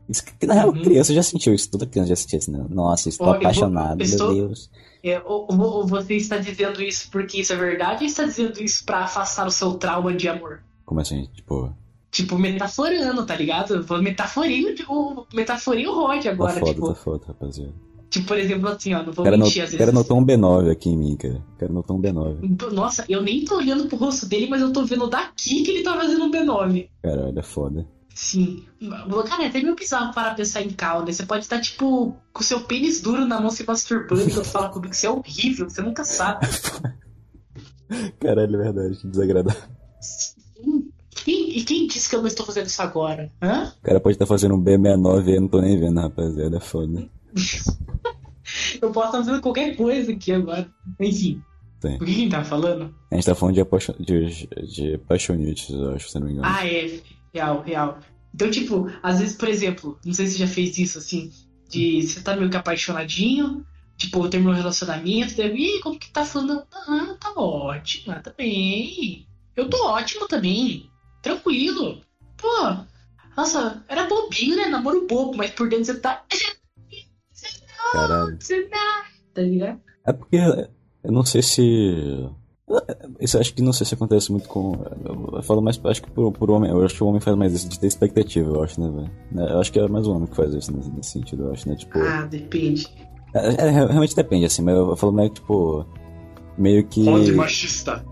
Isso 0.08 0.24
que, 0.24 0.46
na 0.46 0.54
real, 0.54 0.72
criança 0.72 1.12
já 1.14 1.22
sentiu 1.22 1.54
isso, 1.54 1.70
toda 1.70 1.86
criança 1.86 2.10
já 2.10 2.16
sentiu 2.16 2.38
isso, 2.38 2.50
né? 2.52 2.64
Nossa, 2.68 3.08
estou 3.08 3.26
Ó, 3.26 3.30
eu 3.30 3.32
vou- 3.34 3.40
apaixonado, 3.40 4.02
estou- 4.02 4.32
meu 4.34 4.48
Deus. 4.48 4.70
É, 5.02 5.20
ou, 5.24 5.46
ou- 5.50 5.86
você 5.86 6.14
está 6.16 6.36
dizendo 6.38 6.82
isso 6.82 7.08
porque 7.10 7.40
isso 7.40 7.52
é 7.52 7.56
verdade 7.56 8.04
ou 8.04 8.06
está 8.08 8.24
dizendo 8.24 8.60
isso 8.62 8.84
pra 8.84 9.04
afastar 9.04 9.46
o 9.46 9.50
seu 9.50 9.74
trauma 9.74 10.12
de 10.14 10.28
amor? 10.28 10.60
Como 10.84 11.00
assim, 11.00 11.28
tipo, 11.34 11.72
Tipo, 12.10 12.36
metaforando, 12.36 13.24
tá 13.24 13.36
ligado? 13.36 13.86
Metaforei 14.02 14.64
o, 14.64 14.92
o, 14.92 15.26
metaforei 15.32 15.86
o 15.86 15.94
Rod 15.94 16.24
tá 16.24 16.30
agora, 16.30 16.54
foda, 16.58 16.72
tipo, 16.72 16.88
tá 16.88 16.94
foda, 16.96 17.24
rapaziada. 17.28 17.72
tipo, 18.10 18.26
por 18.26 18.36
exemplo, 18.36 18.68
assim, 18.68 18.92
ó, 18.94 19.02
não 19.04 19.12
vou 19.12 19.24
cara, 19.24 19.38
mentir 19.38 19.62
às 19.62 19.68
o 19.72 19.78
cara 19.78 19.92
vezes. 19.92 19.94
notou 20.08 20.18
um 20.18 20.26
B9 20.26 20.72
aqui 20.72 20.88
em 20.90 20.96
mim, 20.96 21.16
cara. 21.16 21.40
O 21.54 21.58
cara 21.60 21.72
notou 21.72 21.96
um 21.96 22.02
B9. 22.02 22.72
Nossa, 22.72 23.04
eu 23.08 23.22
nem 23.22 23.44
tô 23.44 23.58
olhando 23.58 23.86
pro 23.86 23.96
rosto 23.96 24.26
dele, 24.26 24.48
mas 24.50 24.60
eu 24.60 24.72
tô 24.72 24.84
vendo 24.84 25.06
daqui 25.08 25.62
que 25.62 25.70
ele 25.70 25.82
tá 25.84 25.94
fazendo 25.94 26.24
um 26.24 26.30
B9. 26.32 26.88
Caralho, 27.00 27.38
é 27.38 27.42
foda. 27.42 27.86
Sim. 28.20 28.66
Cara, 29.26 29.44
é 29.44 29.46
até 29.46 29.62
meio 29.62 29.74
bizarro 29.74 30.12
para 30.12 30.34
pensar 30.34 30.60
em 30.60 30.68
calma. 30.68 31.06
né? 31.06 31.12
Você 31.12 31.24
pode 31.24 31.42
estar, 31.42 31.58
tipo, 31.58 32.14
com 32.34 32.40
o 32.42 32.44
seu 32.44 32.60
pênis 32.60 33.00
duro 33.00 33.24
na 33.24 33.40
mão 33.40 33.48
se 33.50 33.64
masturbando 33.66 34.28
enquanto 34.28 34.44
fala 34.44 34.68
comigo. 34.68 34.92
Isso 34.92 35.06
é 35.06 35.10
horrível, 35.10 35.70
você 35.70 35.80
nunca 35.80 36.04
sabe. 36.04 36.46
Caralho, 38.20 38.54
é 38.56 38.58
verdade, 38.58 38.98
que 38.98 39.06
desagradável. 39.08 39.62
Quem, 41.24 41.56
e 41.56 41.64
quem 41.64 41.86
disse 41.86 42.10
que 42.10 42.14
eu 42.14 42.20
não 42.20 42.28
estou 42.28 42.44
fazendo 42.44 42.66
isso 42.66 42.82
agora? 42.82 43.32
Hã? 43.40 43.72
O 43.80 43.82
cara 43.82 44.00
pode 44.00 44.16
estar 44.16 44.26
fazendo 44.26 44.54
um 44.54 44.62
B69 44.62 45.26
aí, 45.26 45.34
eu 45.36 45.40
não 45.40 45.48
tô 45.48 45.62
nem 45.62 45.80
vendo, 45.80 45.98
rapaziada, 45.98 46.58
é 46.58 46.60
foda. 46.60 47.08
Eu 48.82 48.90
posso 48.90 49.06
estar 49.06 49.18
fazendo 49.18 49.40
qualquer 49.40 49.76
coisa 49.76 50.12
aqui 50.12 50.32
agora. 50.32 50.68
Enfim. 50.98 51.40
Tem. 51.80 51.96
O 51.96 52.04
que 52.04 52.14
quem 52.14 52.28
tá 52.28 52.44
falando? 52.44 52.94
A 53.10 53.14
gente 53.14 53.24
tá 53.24 53.34
falando 53.34 53.54
de, 53.54 53.60
apaixon... 53.60 53.94
de, 53.98 54.46
de 54.66 54.94
apaixonites, 54.94 55.70
eu 55.70 55.94
acho, 55.94 56.10
se 56.10 56.18
não 56.18 56.26
me 56.26 56.32
engano. 56.32 56.48
Ah, 56.48 56.66
é. 56.66 57.00
Real, 57.32 57.62
real. 57.62 57.98
Então, 58.34 58.50
tipo, 58.50 58.90
às 59.02 59.18
vezes, 59.18 59.36
por 59.36 59.48
exemplo, 59.48 59.98
não 60.04 60.12
sei 60.12 60.26
se 60.26 60.32
você 60.32 60.38
já 60.38 60.46
fez 60.46 60.78
isso 60.78 60.98
assim, 60.98 61.32
de 61.68 62.02
você 62.02 62.20
tá 62.20 62.36
meio 62.36 62.50
que 62.50 62.56
apaixonadinho, 62.56 63.66
tipo, 63.96 64.28
terminou 64.28 64.54
um 64.54 64.56
relacionamento, 64.56 65.36
daí, 65.36 65.76
Ih, 65.76 65.80
como 65.80 65.98
que 65.98 66.10
tá 66.10 66.24
falando? 66.24 66.64
Ah, 66.72 67.16
tá 67.20 67.32
ótimo, 67.36 68.14
tá 68.22 68.32
bem. 68.36 69.26
Eu 69.56 69.68
tô 69.68 69.86
ótimo 69.86 70.26
também. 70.26 70.88
Tranquilo. 71.22 72.00
Pô, 72.36 72.48
nossa, 73.36 73.84
era 73.88 74.06
bobinho, 74.06 74.56
né? 74.56 74.66
Namoro 74.66 75.06
bobo, 75.06 75.36
mas 75.36 75.50
por 75.50 75.68
dentro 75.68 75.86
você 75.86 76.00
tá. 76.00 76.24
Caralho. 77.92 78.36
Você 78.40 78.62
tá. 78.62 79.04
Tá 79.34 79.42
ligado? 79.42 79.80
É 80.06 80.12
porque 80.12 80.36
eu 80.36 81.12
não 81.12 81.24
sei 81.24 81.42
se. 81.42 82.30
Isso 83.20 83.36
eu 83.36 83.40
acho 83.40 83.52
que 83.54 83.62
não 83.62 83.72
sei 83.72 83.86
se 83.86 83.94
acontece 83.94 84.30
muito 84.30 84.48
com. 84.48 84.72
Eu 85.32 85.42
falo 85.42 85.60
mais, 85.60 85.80
acho 85.84 86.02
que 86.02 86.10
por, 86.10 86.32
por 86.32 86.50
homem. 86.50 86.70
Eu 86.70 86.84
acho 86.84 86.94
que 86.94 87.02
o 87.02 87.06
homem 87.06 87.20
faz 87.20 87.36
mais 87.36 87.52
isso 87.52 87.68
de 87.68 87.78
ter 87.78 87.86
expectativa, 87.86 88.48
eu 88.48 88.62
acho, 88.62 88.80
né, 88.80 88.88
velho? 88.88 89.10
Né, 89.32 89.52
Eu 89.52 89.60
acho 89.60 89.72
que 89.72 89.78
é 89.78 89.88
mais 89.88 90.06
o 90.06 90.12
homem 90.12 90.26
que 90.26 90.36
faz 90.36 90.54
isso 90.54 90.74
nesse, 90.74 90.90
nesse 90.90 91.10
sentido, 91.10 91.44
eu 91.44 91.52
acho, 91.52 91.68
né? 91.68 91.76
Tipo. 91.76 91.98
Ah, 91.98 92.26
depende. 92.30 92.86
É, 93.34 93.66
é, 93.66 93.70
realmente 93.70 94.16
depende, 94.16 94.44
assim, 94.44 94.62
mas 94.62 94.74
eu, 94.74 94.90
eu 94.90 94.96
falo 94.96 95.12
meio 95.12 95.30
que, 95.30 95.40
tipo. 95.40 95.86
Meio 96.56 96.86
que. 96.86 97.32
machista. 97.32 98.04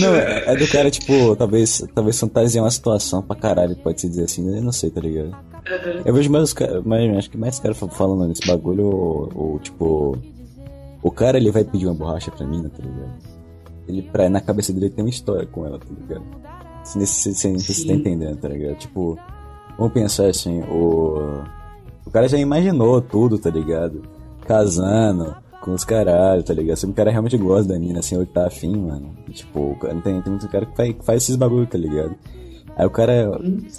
Não, 0.00 0.14
é, 0.14 0.52
é 0.52 0.56
do 0.56 0.66
cara, 0.66 0.90
tipo, 0.90 1.36
talvez, 1.36 1.82
talvez 1.94 2.18
fantasiar 2.18 2.64
uma 2.64 2.70
situação 2.70 3.22
pra 3.22 3.36
caralho, 3.36 3.76
pode 3.76 4.00
se 4.00 4.08
dizer 4.08 4.24
assim, 4.24 4.56
eu 4.56 4.62
não 4.62 4.72
sei, 4.72 4.90
tá 4.90 5.00
ligado? 5.00 5.36
Eu 6.04 6.12
vejo 6.12 6.30
mais 6.30 6.44
os 6.44 6.52
caras, 6.52 6.82
mas 6.84 7.16
acho 7.16 7.30
que 7.30 7.36
mais 7.36 7.60
caras 7.60 7.78
falando 7.78 8.26
nesse 8.26 8.46
bagulho, 8.46 8.86
ou, 8.86 9.30
ou, 9.34 9.58
tipo, 9.60 10.18
o 11.02 11.10
cara 11.10 11.38
ele 11.38 11.50
vai 11.50 11.64
pedir 11.64 11.86
uma 11.86 11.94
borracha 11.94 12.30
pra 12.30 12.46
mina, 12.46 12.68
tá 12.68 12.82
ligado? 12.82 13.40
Ele, 13.88 14.02
pra, 14.02 14.28
na 14.28 14.40
cabeça 14.40 14.72
dele 14.72 14.90
tem 14.90 15.04
uma 15.04 15.10
história 15.10 15.46
com 15.46 15.66
ela, 15.66 15.78
tá 15.78 15.86
ligado? 15.88 16.24
Se 16.84 16.98
nesse 16.98 17.34
se, 17.34 17.58
se, 17.58 17.74
você 17.74 17.86
tá 17.86 17.92
entendendo, 17.92 18.36
tá 18.36 18.48
ligado? 18.48 18.76
Tipo, 18.76 19.18
vamos 19.76 19.92
pensar 19.92 20.26
assim, 20.26 20.62
o, 20.62 21.42
o 22.06 22.10
cara 22.10 22.28
já 22.28 22.38
imaginou 22.38 23.00
tudo, 23.00 23.38
tá 23.38 23.50
ligado? 23.50 24.02
Casando 24.46 25.34
com 25.60 25.72
os 25.72 25.84
caralho, 25.84 26.42
tá 26.42 26.54
ligado? 26.54 26.76
Se 26.76 26.86
o 26.86 26.92
cara 26.92 27.10
realmente 27.10 27.36
gosta 27.36 27.72
da 27.72 27.78
mina, 27.78 28.00
assim, 28.00 28.16
ou 28.16 28.24
tá 28.24 28.46
afim, 28.46 28.76
mano. 28.76 29.14
Tipo, 29.30 29.76
tem, 30.02 30.20
tem 30.22 30.30
muito 30.30 30.48
cara 30.48 30.66
que 30.66 30.76
faz, 30.76 30.94
que 30.94 31.04
faz 31.04 31.22
esses 31.22 31.36
bagulho, 31.36 31.66
tá 31.66 31.78
ligado? 31.78 32.14
Aí 32.76 32.86
o 32.86 32.90
cara. 32.90 33.38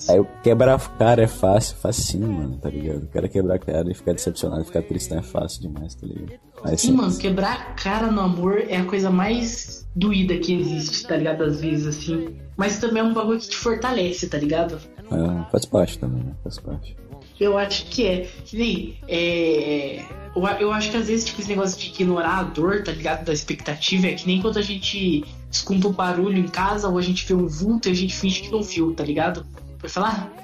Aí 0.10 0.20
o 0.20 0.28
quebrar 0.44 0.75
a 0.75 0.80
cara 0.80 1.24
é 1.24 1.28
fácil, 1.28 1.75
facinho, 1.78 2.32
mano, 2.32 2.58
tá 2.58 2.70
ligado? 2.70 3.04
O 3.04 3.08
cara 3.08 3.28
quebrar 3.28 3.56
a 3.56 3.60
cara 3.60 3.90
e 3.90 3.96
ficar 3.96 4.13
decepcionado, 4.13 4.63
ficar 4.66 4.84
tristão 4.84 5.18
é 5.18 5.24
fácil 5.24 5.62
demais, 5.62 5.96
tá 5.96 6.06
ligado? 6.06 6.40
Aí, 6.63 6.77
Sim, 6.77 6.94
mano, 6.94 7.18
quebrar 7.18 7.53
a 7.53 7.63
cara 7.74 8.12
no 8.12 8.22
amor 8.22 8.63
é 8.68 8.77
a 8.77 8.86
coisa 8.86 9.10
mais 9.10 9.88
doída 9.96 10.38
que 10.38 10.53
existe, 10.53 11.08
tá 11.08 11.18
ligado? 11.18 11.44
Às 11.44 11.62
vezes, 11.62 11.88
assim. 11.88 12.36
Mas 12.56 12.80
também 12.80 13.01
é 13.01 13.06
um 13.06 13.13
bagulho 13.13 13.39
que 13.39 13.50
te 13.50 13.58
fortalece, 13.58 14.27
tá 14.27 14.38
ligado? 14.38 14.80
é, 15.12 15.51
faz 15.51 15.65
parte 15.65 15.98
também, 15.98 16.24
né? 16.24 16.34
Faz 16.44 16.60
parte. 16.60 16.96
Eu 17.39 17.58
acho 17.58 17.86
que 17.88 18.06
é. 18.06 18.30
Que 18.46 18.58
nem. 18.58 18.98
É. 19.08 20.06
Eu, 20.36 20.44
eu 20.60 20.72
acho 20.72 20.91
que 20.91 20.98
às 20.98 21.08
vezes, 21.08 21.25
tipo, 21.25 21.41
esse 21.41 21.50
negócio 21.50 21.80
de 21.80 21.88
ignorar 21.89 22.39
a 22.39 22.44
dor, 22.44 22.84
tá 22.84 22.91
ligado? 22.91 23.25
Da 23.25 23.34
expectativa, 23.34 24.08
é 24.08 24.13
que 24.13 24.27
nem 24.27 24.41
quando 24.41 24.58
a 24.58 24.62
gente 24.62 25.25
escuta 25.51 25.88
um 25.88 25.91
barulho 25.91 26.38
em 26.38 26.48
casa 26.48 26.88
ou 26.88 26.98
a 26.98 27.01
gente 27.01 27.25
vê 27.25 27.34
um 27.34 27.48
vulto 27.48 27.89
e 27.89 27.91
a 27.91 27.96
gente 27.96 28.15
finge 28.15 28.41
que 28.44 28.51
não 28.51 28.62
viu, 28.62 28.94
tá 28.94 29.03
ligado? 29.03 29.46
Vai 29.80 29.89
falar, 29.89 30.32
"Ah, 30.38 30.41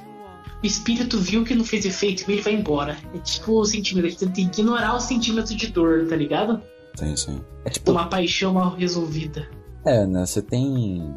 o 0.64 0.66
espírito 0.66 1.18
viu 1.20 1.44
que 1.44 1.54
não 1.56 1.64
fez 1.64 1.86
efeito 1.86 2.24
e 2.30 2.34
ele 2.34 2.42
vai 2.42 2.54
embora. 2.54 2.98
É 3.14 3.18
tipo 3.20 3.60
o 3.60 3.66
sentimento, 3.66 4.06
a 4.06 4.10
gente 4.10 4.20
tem 4.28 4.32
que 4.50 4.62
ignorar 4.62 4.96
o 4.96 5.00
sentimento 5.00 5.56
de 5.56 5.68
dor, 5.68 6.08
tá 6.08 6.16
ligado? 6.16 6.62
Tem, 6.98 7.16
sim. 7.16 7.40
É 7.66 7.70
tipo. 7.70 7.92
Uma 7.92 8.08
paixão 8.08 8.54
mal 8.54 8.76
resolvida. 8.76 9.48
É, 9.86 10.06
né? 10.06 10.26
Você 10.26 10.42
tem. 10.42 11.14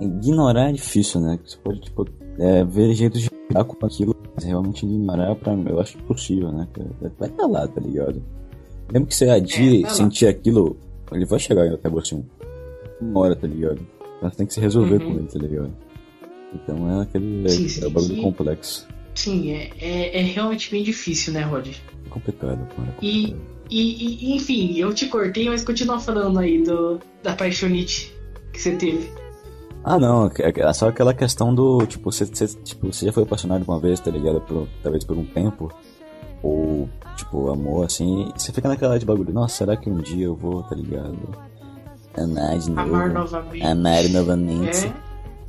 Ignorar 0.00 0.70
é 0.70 0.72
difícil, 0.72 1.20
né? 1.20 1.38
Você 1.44 1.58
pode, 1.58 1.80
tipo, 1.80 2.06
é, 2.38 2.64
ver 2.64 2.94
jeitos 2.94 3.20
de 3.20 3.28
lidar 3.50 3.64
com 3.64 3.84
aquilo, 3.84 4.16
mas 4.34 4.44
realmente 4.44 4.86
ignorar, 4.86 5.34
pra 5.36 5.54
mim, 5.54 5.66
eu 5.68 5.78
acho 5.78 5.98
impossível, 5.98 6.50
né? 6.50 6.66
cara? 6.72 6.88
Vai 7.18 7.28
estar 7.28 7.46
lá, 7.46 7.68
tá 7.68 7.80
ligado? 7.80 8.22
Mesmo 8.90 9.06
que 9.06 9.14
você 9.14 9.28
adie 9.28 9.80
É, 9.80 9.82
tá 9.82 9.90
sentir 9.90 10.26
aquilo, 10.26 10.76
ele 11.12 11.26
vai 11.26 11.38
chegar 11.38 11.66
até 11.70 11.88
você 11.90 12.14
um- 12.14 12.24
uma 13.00 13.20
hora, 13.20 13.36
tá 13.36 13.46
ligado? 13.46 13.80
Você 14.22 14.36
tem 14.36 14.46
que 14.46 14.54
se 14.54 14.60
resolver 14.60 15.02
Uhum. 15.02 15.12
com 15.12 15.18
ele, 15.18 15.28
tá 15.28 15.38
ligado? 15.38 15.70
Então 16.54 17.00
é 17.00 17.02
aquele. 17.02 17.48
Sim, 17.48 17.64
é, 17.64 17.68
sim, 17.68 17.84
é 17.84 17.86
o 17.86 17.90
bagulho 17.90 18.22
complexo. 18.22 18.86
Sim, 19.14 19.52
é, 19.52 19.70
é, 19.80 20.20
é 20.20 20.22
realmente 20.22 20.70
bem 20.70 20.82
difícil, 20.82 21.32
né, 21.32 21.42
Rod? 21.42 21.68
É 21.68 22.08
complicado, 22.08 22.66
cara. 22.74 22.94
É 23.02 23.04
E-. 23.04 23.36
E, 23.70 24.32
e, 24.32 24.34
enfim, 24.34 24.76
eu 24.76 24.92
te 24.92 25.06
cortei, 25.06 25.48
mas 25.48 25.62
continua 25.64 26.00
falando 26.00 26.40
aí 26.40 26.60
do, 26.60 26.98
da 27.22 27.34
paixonite 27.36 28.12
que 28.52 28.60
você 28.60 28.74
teve. 28.74 29.12
Ah, 29.84 29.96
não, 29.96 30.26
é 30.26 30.52
é 30.60 30.72
só 30.72 30.88
aquela 30.88 31.14
questão 31.14 31.54
do, 31.54 31.86
tipo, 31.86 32.10
você, 32.10 32.26
você, 32.26 32.48
tipo, 32.48 32.92
você 32.92 33.06
já 33.06 33.12
foi 33.12 33.22
apaixonado 33.22 33.62
uma 33.62 33.78
vez, 33.78 34.00
tá 34.00 34.10
ligado? 34.10 34.40
Por, 34.40 34.66
talvez 34.82 35.04
por 35.04 35.16
um 35.16 35.24
tempo, 35.24 35.72
ou, 36.42 36.88
tipo, 37.16 37.48
amor, 37.48 37.86
assim, 37.86 38.30
você 38.36 38.52
fica 38.52 38.68
naquela 38.68 38.98
de 38.98 39.06
bagulho, 39.06 39.32
nossa, 39.32 39.58
será 39.58 39.76
que 39.76 39.88
um 39.88 39.98
dia 39.98 40.26
eu 40.26 40.34
vou, 40.34 40.64
tá 40.64 40.74
ligado? 40.74 41.16
Amar 42.18 42.58
de 42.58 42.70
novo. 42.70 42.80
Amar 42.80 43.10
novamente. 43.10 43.66
Amar 43.66 44.08
novamente. 44.08 44.86
É, 44.86 44.92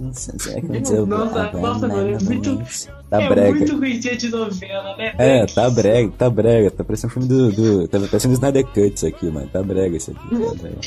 Que 0.01 0.93
eu 0.93 1.05
Nossa, 1.05 1.39
amar 1.41 1.53
nossa, 1.61 1.87
mano, 1.87 2.09
é 2.15 2.19
muito-? 2.23 2.63
Tá 3.09 3.21
é 3.21 3.29
brega. 3.29 3.51
muito 3.51 3.77
coisinha 3.77 4.15
de 4.17 4.29
novela, 4.29 4.97
né? 4.97 5.13
É, 5.17 5.45
tá 5.45 5.69
brega, 5.69 6.11
tá 6.17 6.29
brega, 6.29 6.71
tá 6.71 6.83
parecendo 6.83 7.11
um 7.11 7.13
filme 7.13 7.27
do, 7.27 7.51
do 7.51 7.87
tá 7.87 7.99
parecendo 7.99 8.33
Snyder 8.33 8.65
Cut 8.67 8.93
isso 8.95 9.07
aqui, 9.07 9.25
mano, 9.29 9.47
tá 9.49 9.61
brega 9.61 9.95
isso 9.97 10.11
aqui, 10.11 10.29
tá 10.29 10.53
brega. 10.61 10.79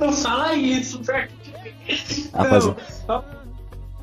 Não 0.00 0.12
fala 0.12 0.54
isso, 0.54 1.00
velho. 1.04 1.28
Não, 3.08 3.14
a, 3.16 3.24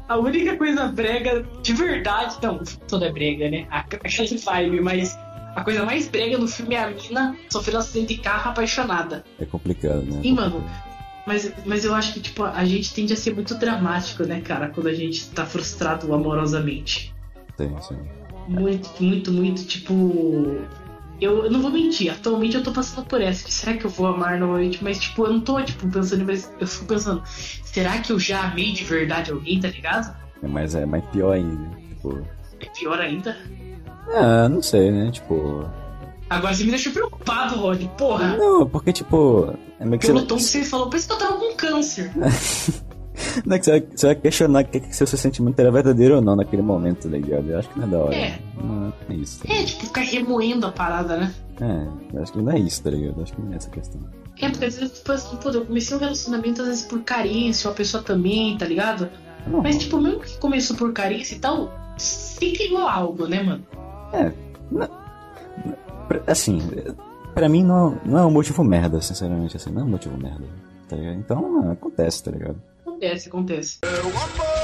a 0.10 0.18
única 0.18 0.56
coisa 0.58 0.88
brega, 0.88 1.46
de 1.62 1.74
verdade, 1.74 2.36
não, 2.42 2.60
tudo 2.88 3.06
é 3.06 3.12
brega, 3.12 3.50
né? 3.50 3.66
A- 3.70 3.80
Aquela 3.80 4.28
vibe, 4.44 4.82
mas 4.82 5.18
a 5.56 5.64
coisa 5.64 5.84
mais 5.86 6.08
brega 6.08 6.38
no 6.38 6.48
filme 6.48 6.76
é 6.76 6.84
a 6.84 6.90
mina 6.92 7.36
sofrendo 7.50 7.78
um 7.78 7.82
acidente 7.82 8.16
de 8.16 8.22
carro 8.22 8.52
apaixonada. 8.52 9.24
é 9.40 9.46
complicado, 9.46 10.04
né? 10.04 10.20
Sim, 10.22 10.34
mano. 10.34 10.64
Mas, 11.26 11.52
mas 11.66 11.86
eu 11.86 11.94
acho 11.94 12.14
que, 12.14 12.20
tipo, 12.20 12.44
a 12.44 12.66
gente 12.66 12.94
tende 12.94 13.14
a 13.14 13.16
ser 13.16 13.36
muito 13.36 13.56
dramático, 13.56 14.24
né, 14.24 14.42
cara? 14.42 14.70
Quando 14.70 14.88
a 14.88 14.94
gente 14.94 15.30
tá 15.30 15.46
frustrado 15.46 16.14
amorosamente. 16.14 17.14
Tem, 17.56 17.70
sim. 17.82 17.98
Muito, 18.48 18.90
muito, 19.00 19.32
muito, 19.32 19.66
tipo. 19.66 20.58
Eu, 21.22 21.46
eu 21.46 21.52
não 21.52 21.62
vou 21.62 21.70
mentir, 21.70 22.10
atualmente 22.10 22.56
eu 22.56 22.64
tô 22.64 22.72
passando 22.72 23.06
por 23.06 23.22
essa. 23.22 23.46
de, 23.46 23.54
Será 23.54 23.78
que 23.78 23.86
eu 23.86 23.90
vou 23.90 24.08
amar 24.08 24.40
novamente? 24.40 24.84
Mas, 24.84 24.98
tipo, 24.98 25.26
eu 25.26 25.34
não 25.34 25.42
tô, 25.42 25.62
tipo, 25.62 25.88
pensando, 25.90 26.26
mas 26.26 26.52
eu 26.60 26.66
fico 26.66 26.86
pensando, 26.86 27.22
será 27.26 28.00
que 28.00 28.12
eu 28.12 28.20
já 28.20 28.46
amei 28.46 28.72
de 28.72 28.84
verdade 28.86 29.32
alguém, 29.32 29.60
tá 29.60 29.68
ligado? 29.68 30.16
É, 30.42 30.48
Mas 30.48 30.76
é 30.76 30.86
mais 30.86 31.04
pior 31.08 31.34
ainda, 31.34 31.70
tipo... 31.90 32.26
É 32.62 32.66
pior 32.68 33.00
ainda. 33.00 33.38
Ah, 34.14 34.50
não 34.50 34.62
sei, 34.62 34.92
né? 34.92 35.12
Tipo. 35.12 35.70
Agora 36.30 36.54
você 36.54 36.64
me 36.64 36.70
deixou 36.70 36.94
preocupado, 36.94 37.56
Rod. 37.56 37.84
Porra, 37.98 38.38
Não, 38.38 38.68
porque, 38.68 38.94
tipo. 38.94 39.54
É 39.80 39.86
meio 39.86 40.00
que 40.00 40.08
pelo 40.08 40.20
você, 40.20 40.28
tom 40.28 40.36
que 40.36 40.44
você 40.44 40.64
falou, 40.64 40.90
parece 40.90 41.08
que 41.08 41.14
eu 41.14 41.18
tava 41.18 41.38
com 41.38 41.56
câncer. 41.56 42.12
não 43.46 43.56
é 43.56 43.60
que 43.60 43.66
você, 43.66 43.72
vai, 43.72 43.82
você 43.82 44.06
vai 44.08 44.16
questionar 44.16 44.64
que, 44.66 44.80
que 44.80 44.96
se 44.96 45.04
o 45.04 45.08
seu 45.08 45.18
sentimento 45.18 45.60
era 45.60 45.72
verdadeiro 45.72 46.16
ou 46.18 46.22
não 46.22 46.36
naquele 46.36 46.62
momento, 46.62 47.10
tá 47.10 47.18
ligado? 47.18 47.50
Eu 47.50 47.60
acho 47.60 47.70
que 47.70 47.80
não 47.80 47.88
é 47.88 47.90
da 47.90 47.98
hora. 47.98 48.16
É. 48.16 48.40
Não 48.62 48.94
é 49.10 49.14
isso. 49.14 49.42
É, 49.48 49.64
tipo, 49.64 49.86
ficar 49.86 50.02
remoendo 50.02 50.68
a 50.68 50.72
parada, 50.72 51.18
né? 51.18 51.34
É, 51.62 52.16
eu 52.16 52.22
acho 52.22 52.32
que 52.32 52.42
não 52.42 52.52
é 52.52 52.60
isso, 52.60 52.84
tá 52.84 52.90
ligado? 52.92 53.18
Eu 53.18 53.24
acho 53.24 53.34
que 53.34 53.42
não 53.42 53.54
é 53.54 53.56
essa 53.56 53.70
questão. 53.70 54.02
É, 54.40 54.50
porque 54.50 54.66
às 54.66 54.76
vezes, 54.76 54.98
tipo 55.00 55.12
assim, 55.12 55.36
pô, 55.38 55.50
eu 55.50 55.66
comecei 55.66 55.98
um 55.98 56.00
relacionamento, 56.00 56.62
às 56.62 56.68
vezes 56.68 56.84
por 56.84 57.02
carência, 57.02 57.68
ou 57.68 57.74
a 57.74 57.76
pessoa 57.76 58.04
também, 58.04 58.58
tá 58.58 58.66
ligado? 58.66 59.10
Não. 59.48 59.62
Mas, 59.62 59.78
tipo, 59.78 60.00
mesmo 60.00 60.20
que 60.20 60.38
começou 60.38 60.78
por 60.78 60.94
carência 60.94 61.36
e 61.36 61.40
tal, 61.40 61.74
sempre 61.98 62.54
criou 62.54 62.88
algo, 62.88 63.28
né, 63.28 63.42
mano? 63.44 63.66
É. 64.14 64.32
Não, 64.72 64.88
assim, 66.28 66.60
pra 67.34 67.50
mim 67.50 67.64
não, 67.64 67.98
não 68.06 68.20
é 68.20 68.26
um 68.26 68.32
motivo 68.32 68.64
merda, 68.64 69.02
sinceramente, 69.02 69.58
assim, 69.58 69.72
não 69.72 69.82
é 69.82 69.86
um 69.86 69.90
motivo 69.90 70.18
merda, 70.18 70.46
tá 70.88 70.96
ligado? 70.96 71.18
Então, 71.20 71.72
acontece, 71.72 72.24
tá 72.24 72.32
ligado? 72.32 72.62
Acontece, 72.82 73.30
acontece. 73.30 73.80
É 73.84 73.88
o 73.88 74.08
amor, 74.08 74.60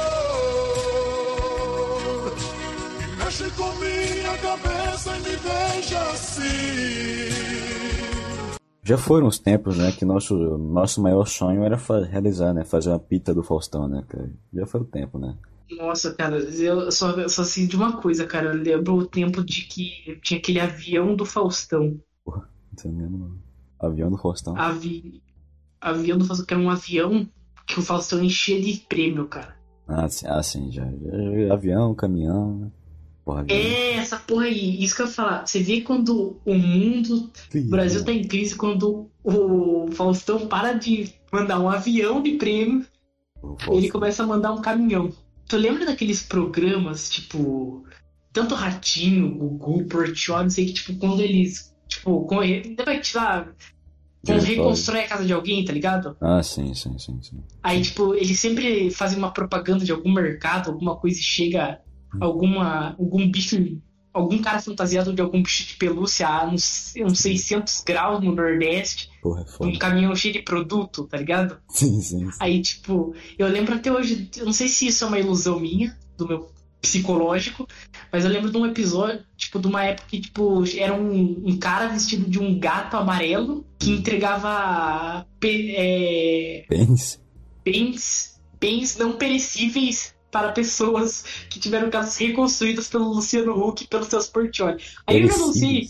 mexe 3.18 3.50
com 3.52 3.72
minha 3.80 4.38
cabeça 4.38 5.16
e 5.16 5.20
me 5.22 5.36
veja 5.36 6.02
assim. 6.12 6.46
Já 8.84 8.98
foram 9.00 9.26
os 9.26 9.40
tempos, 9.40 9.78
né, 9.78 9.92
que 9.92 10.06
nosso, 10.06 10.36
nosso 10.36 11.02
maior 11.02 11.26
sonho 11.26 11.64
era 11.64 11.76
realizar, 12.10 12.54
né, 12.54 12.64
fazer 12.64 12.90
uma 12.90 13.00
pita 13.00 13.34
do 13.34 13.42
Faustão, 13.42 13.88
né, 13.88 14.04
cara? 14.08 14.30
Já 14.54 14.66
foi 14.68 14.82
o 14.82 14.86
tempo, 14.86 15.18
né? 15.18 15.36
Nossa, 15.72 16.14
cara, 16.14 16.38
eu 16.38 16.92
só, 16.92 17.28
só 17.28 17.42
assim 17.42 17.66
de 17.66 17.76
uma 17.76 18.02
coisa, 18.02 18.26
cara. 18.26 18.54
Eu 18.54 18.62
lembro 18.62 18.96
o 18.96 19.06
tempo 19.06 19.44
de 19.44 19.62
que 19.62 20.20
tinha 20.22 20.40
aquele 20.40 20.60
avião 20.60 21.16
do 21.16 21.26
Faustão. 21.26 22.00
Porra, 22.24 22.50
não 22.72 22.80
sei 22.80 22.92
mesmo, 22.92 23.18
não. 23.18 23.46
Avião 23.80 24.10
do 24.10 24.18
Faustão. 24.18 24.56
Avi... 24.56 25.22
Avião 25.82 26.18
do 26.18 26.26
Faustão, 26.26 26.46
que 26.46 26.54
era 26.54 26.64
um 26.64 26.70
avião 26.70 27.28
que 27.66 27.80
o 27.80 27.84
Faustão 27.84 28.24
enchia 28.24 28.62
de 28.62 28.80
prêmio, 28.88 29.28
cara. 29.28 29.56
Ah, 29.88 30.08
sim, 30.08 30.26
ah, 30.28 30.42
sim 30.42 30.72
já, 30.72 30.84
já. 30.84 31.54
Avião, 31.54 31.94
caminhão, 31.94 32.58
né? 32.58 32.72
Porra, 33.24 33.44
é, 33.50 33.94
essa 33.94 34.18
porra 34.18 34.46
aí, 34.46 34.84
isso 34.84 34.96
que 34.96 35.02
eu 35.02 35.08
ia 35.08 35.12
falar. 35.12 35.48
Você 35.48 35.60
vê 35.60 35.82
quando 35.82 36.40
o 36.46 36.54
mundo, 36.54 37.32
o 37.56 37.70
Brasil 37.70 38.06
tá 38.06 38.12
em 38.12 38.24
crise, 38.24 38.56
quando 38.56 39.10
o 39.24 39.88
Faustão 39.94 40.48
para 40.48 40.74
de 40.74 41.12
mandar 41.32 41.60
um 41.60 41.68
avião 41.68 42.22
de 42.22 42.34
prêmio, 42.34 42.86
ele 43.72 43.90
começa 43.90 44.22
a 44.22 44.28
mandar 44.28 44.52
um 44.54 44.62
caminhão. 44.62 45.12
Tu 45.48 45.58
lembra 45.58 45.86
daqueles 45.86 46.24
programas, 46.24 47.10
tipo, 47.10 47.86
tanto 48.34 48.56
Ratinho, 48.56 49.38
Gugu, 49.38 49.86
Portiol, 49.86 50.44
não 50.44 50.50
sei 50.50 50.66
que, 50.68 50.74
tipo, 50.74 50.96
quando 50.98 51.22
eles, 51.22 51.74
tipo, 51.88 52.26
com, 52.26 52.38
vai 52.38 53.00
tirar 53.00 53.54
quando 54.26 54.42
reconstrói 54.42 55.02
a 55.02 55.08
casa 55.08 55.26
de 55.26 55.34
alguém, 55.34 55.64
tá 55.64 55.72
ligado? 55.72 56.18
Ah, 56.20 56.42
sim, 56.42 56.74
sim, 56.74 56.98
sim, 56.98 57.22
sim. 57.22 57.44
Aí, 57.62 57.82
tipo, 57.82 58.16
eles 58.16 58.40
sempre 58.40 58.90
fazem 58.90 59.18
uma 59.18 59.32
propaganda 59.32 59.86
de 59.86 59.92
algum 59.92 60.12
mercado, 60.12 60.72
alguma 60.72 60.96
coisa 60.96 61.20
e 61.20 61.24
chega 61.24 61.80
alguma, 62.20 62.96
algum 62.98 63.30
bicho, 63.30 63.58
algum 64.16 64.42
cara 64.42 64.62
fantasiado 64.62 65.14
de 65.14 65.22
algum 65.22 65.44
bicho 65.44 65.68
de 65.68 65.74
pelúcia 65.76 66.26
a 66.26 66.48
uns, 66.48 66.94
uns 66.98 67.20
600 67.20 67.84
graus 67.86 68.24
no 68.24 68.34
Nordeste. 68.34 69.10
Porra, 69.22 69.42
é 69.42 69.46
foda. 69.46 69.70
Um 69.70 69.78
caminhão 69.78 70.16
cheio 70.16 70.34
de 70.34 70.42
produto, 70.42 71.04
tá 71.04 71.18
ligado? 71.18 71.58
Sim, 71.68 72.00
sim, 72.00 72.32
sim. 72.32 72.38
Aí, 72.40 72.62
tipo, 72.62 73.14
eu 73.38 73.48
lembro 73.48 73.76
até 73.76 73.92
hoje, 73.92 74.30
eu 74.38 74.46
não 74.46 74.54
sei 74.54 74.70
se 74.70 74.88
isso 74.88 75.04
é 75.04 75.08
uma 75.08 75.20
ilusão 75.20 75.60
minha, 75.60 75.96
do 76.18 76.26
meu 76.26 76.50
psicológico, 76.82 77.68
mas 78.10 78.24
eu 78.24 78.32
lembro 78.32 78.50
de 78.50 78.58
um 78.58 78.66
episódio, 78.66 79.22
tipo, 79.36 79.60
de 79.60 79.68
uma 79.68 79.84
época 79.84 80.08
que, 80.08 80.22
tipo, 80.22 80.64
era 80.78 80.94
um, 80.94 81.44
um 81.46 81.58
cara 81.58 81.88
vestido 81.88 82.30
de 82.30 82.40
um 82.40 82.58
gato 82.58 82.96
amarelo 82.96 83.66
que 83.78 83.92
entregava 83.92 85.26
é, 85.44 86.66
bens. 86.70 87.22
bens, 87.66 88.40
bens 88.62 88.98
não 88.98 89.14
perecíveis 89.14 90.15
para 90.36 90.52
pessoas 90.52 91.24
que 91.50 91.62
tiveram 91.62 91.90
casas 91.90 92.18
reconstruídas 92.18 92.90
pelo 92.90 93.06
Luciano 93.06 93.58
Huck 93.58 93.86
e 93.86 93.88
pelos 93.88 94.08
seus 94.08 94.28
Portioli. 94.28 94.84
Aí 95.08 95.22
eu 95.22 95.30
já 95.30 95.38
não 95.38 95.54
sei 95.54 95.88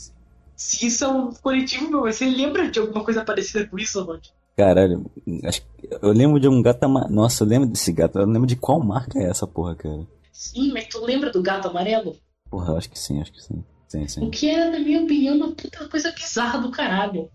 se 0.55 0.85
isso 0.85 1.03
é 1.03 1.07
um 1.07 1.33
coletivo 1.33 1.89
meu, 1.89 2.01
mas 2.01 2.17
você 2.17 2.25
lembra 2.25 2.69
de 2.69 2.77
alguma 2.77 3.03
coisa 3.03 3.25
parecida 3.25 3.65
com 3.65 3.79
isso, 3.79 4.03
Rod? 4.03 4.23
Caralho, 4.55 5.09
acho, 5.45 5.63
eu 5.99 6.11
lembro 6.11 6.39
de 6.39 6.47
um 6.47 6.61
gato 6.61 6.83
amarelo. 6.83 7.11
Nossa, 7.11 7.43
eu 7.43 7.47
lembro 7.47 7.67
desse 7.67 7.91
gato. 7.91 8.19
Eu 8.19 8.27
lembro 8.27 8.45
de 8.45 8.55
qual 8.55 8.79
marca 8.79 9.17
é 9.17 9.23
essa 9.23 9.47
porra, 9.47 9.73
cara. 9.75 10.05
Sim, 10.31 10.71
mas 10.73 10.85
tu 10.89 11.03
lembra 11.03 11.31
do 11.31 11.41
gato 11.41 11.67
amarelo? 11.67 12.15
Porra, 12.47 12.77
acho 12.77 12.91
que 12.91 12.99
sim, 12.99 13.19
acho 13.19 13.33
que 13.33 13.41
sim. 13.41 13.63
Sim, 13.87 14.07
sim. 14.07 14.27
O 14.27 14.29
que 14.29 14.47
era, 14.47 14.69
na 14.69 14.77
minha 14.77 15.01
opinião, 15.01 15.37
uma 15.37 15.55
puta 15.55 15.89
coisa 15.89 16.11
bizarra 16.11 16.59
do 16.59 16.69
caralho. 16.69 17.31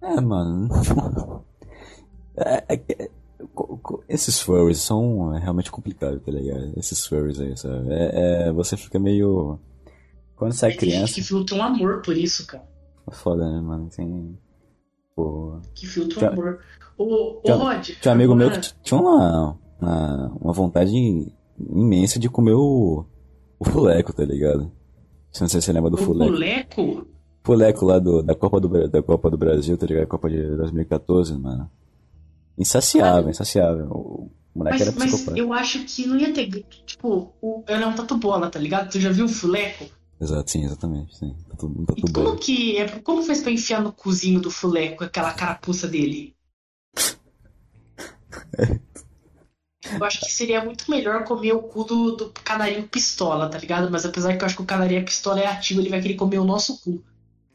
É, 0.00 0.20
mano. 0.20 0.68
É, 2.34 2.64
é, 2.66 2.80
é, 2.88 3.10
esses 4.08 4.40
furries 4.40 4.78
são 4.78 5.34
é, 5.34 5.38
realmente 5.38 5.70
complicados, 5.70 6.22
tá 6.22 6.30
ligado? 6.30 6.72
Esses 6.76 7.06
furries 7.06 7.40
aí, 7.40 7.56
sabe? 7.56 7.92
É, 7.92 8.48
é, 8.48 8.52
você 8.52 8.76
fica 8.76 8.98
meio. 8.98 9.58
Quando 10.36 10.52
você 10.52 10.66
é 10.66 10.76
criança. 10.76 11.06
Gente 11.06 11.14
que 11.14 11.22
filtra 11.22 11.56
um 11.56 11.62
amor 11.62 12.02
por 12.02 12.16
isso, 12.16 12.46
cara. 12.46 12.64
É 13.10 13.14
foda, 13.14 13.50
né, 13.50 13.60
mano? 13.60 13.88
Tem. 13.94 14.38
Pô. 15.14 15.58
Que 15.74 15.86
filtra 15.86 16.30
um 16.30 16.32
amor. 16.32 16.60
Ô, 16.98 17.40
ô 17.44 17.54
Rod. 17.54 17.90
Tinha 18.00 18.12
um 18.12 18.14
amigo 18.14 18.34
meu 18.34 18.50
que 18.50 18.60
tinha 18.82 19.00
uma, 19.00 19.58
uma, 19.80 20.28
uma 20.40 20.52
vontade 20.52 20.92
imensa 21.58 22.18
de 22.18 22.28
comer 22.28 22.54
o, 22.54 23.04
o 23.58 23.64
fuleco, 23.64 24.12
tá 24.12 24.24
ligado? 24.24 24.62
Não 24.62 24.72
sei 25.32 25.48
se 25.48 25.62
você 25.62 25.72
lembra 25.72 25.90
do 25.90 25.96
o 25.96 25.98
fuleco. 25.98 26.32
Fuleco? 26.32 27.06
Fuleco 27.44 27.84
lá 27.86 27.98
do, 27.98 28.22
da, 28.22 28.34
Copa 28.34 28.60
do, 28.60 28.88
da 28.88 29.02
Copa 29.02 29.30
do 29.30 29.36
Brasil, 29.36 29.76
tá 29.76 29.86
ligado? 29.86 30.06
Copa 30.06 30.28
de 30.30 30.42
2014, 30.56 31.36
mano. 31.36 31.68
Insaciável, 32.58 33.30
insaciável. 33.30 33.86
O 33.90 34.30
moleque 34.54 34.78
mas, 34.78 34.82
era 34.82 34.92
psicopata. 34.92 35.30
Mas 35.30 35.38
eu 35.40 35.52
acho 35.52 35.84
que 35.84 36.06
não 36.06 36.18
ia 36.18 36.32
ter. 36.32 36.48
Tipo, 36.86 37.34
o, 37.40 37.64
ele 37.66 37.82
é 37.82 37.86
um 37.86 37.94
tatu 37.94 38.16
bola, 38.16 38.50
tá 38.50 38.58
ligado? 38.58 38.90
Tu 38.90 39.00
já 39.00 39.10
viu 39.10 39.24
o 39.24 39.28
fuleco? 39.28 39.86
Exato, 40.20 40.50
sim, 40.50 40.64
exatamente. 40.64 41.16
Sim. 41.16 41.34
Tatu, 41.48 41.66
um 41.66 41.84
tatu 41.84 42.00
e 42.06 42.12
como 42.12 42.36
que. 42.36 42.76
É, 42.76 42.88
como 43.00 43.22
fez 43.22 43.40
pra 43.40 43.50
enfiar 43.50 43.82
no 43.82 43.92
cozinho 43.92 44.40
do 44.40 44.50
fuleco 44.50 45.04
aquela 45.04 45.32
carapuça 45.32 45.88
dele? 45.88 46.34
é. 48.58 48.78
Eu 49.90 50.04
acho 50.04 50.20
que 50.20 50.30
seria 50.30 50.64
muito 50.64 50.90
melhor 50.90 51.24
comer 51.24 51.52
o 51.52 51.62
cu 51.62 51.84
do, 51.84 52.12
do 52.12 52.32
canarinho 52.44 52.86
pistola, 52.86 53.48
tá 53.48 53.58
ligado? 53.58 53.90
Mas 53.90 54.04
apesar 54.04 54.36
que 54.36 54.42
eu 54.42 54.46
acho 54.46 54.56
que 54.56 54.62
o 54.62 54.66
canarinho 54.66 55.04
pistola 55.04 55.40
é 55.40 55.46
ativo, 55.46 55.80
ele 55.80 55.90
vai 55.90 56.00
querer 56.00 56.14
comer 56.14 56.38
o 56.38 56.44
nosso 56.44 56.80
cu. 56.80 57.02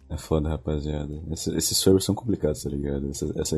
É 0.10 0.18
foda, 0.18 0.50
rapaziada. 0.50 1.22
Esse, 1.32 1.56
esses 1.56 1.84
furries 1.84 2.06
são 2.06 2.16
complicados, 2.16 2.64
tá 2.64 2.70
ligado? 2.70 3.10
Essa, 3.10 3.34
essa 3.36 3.58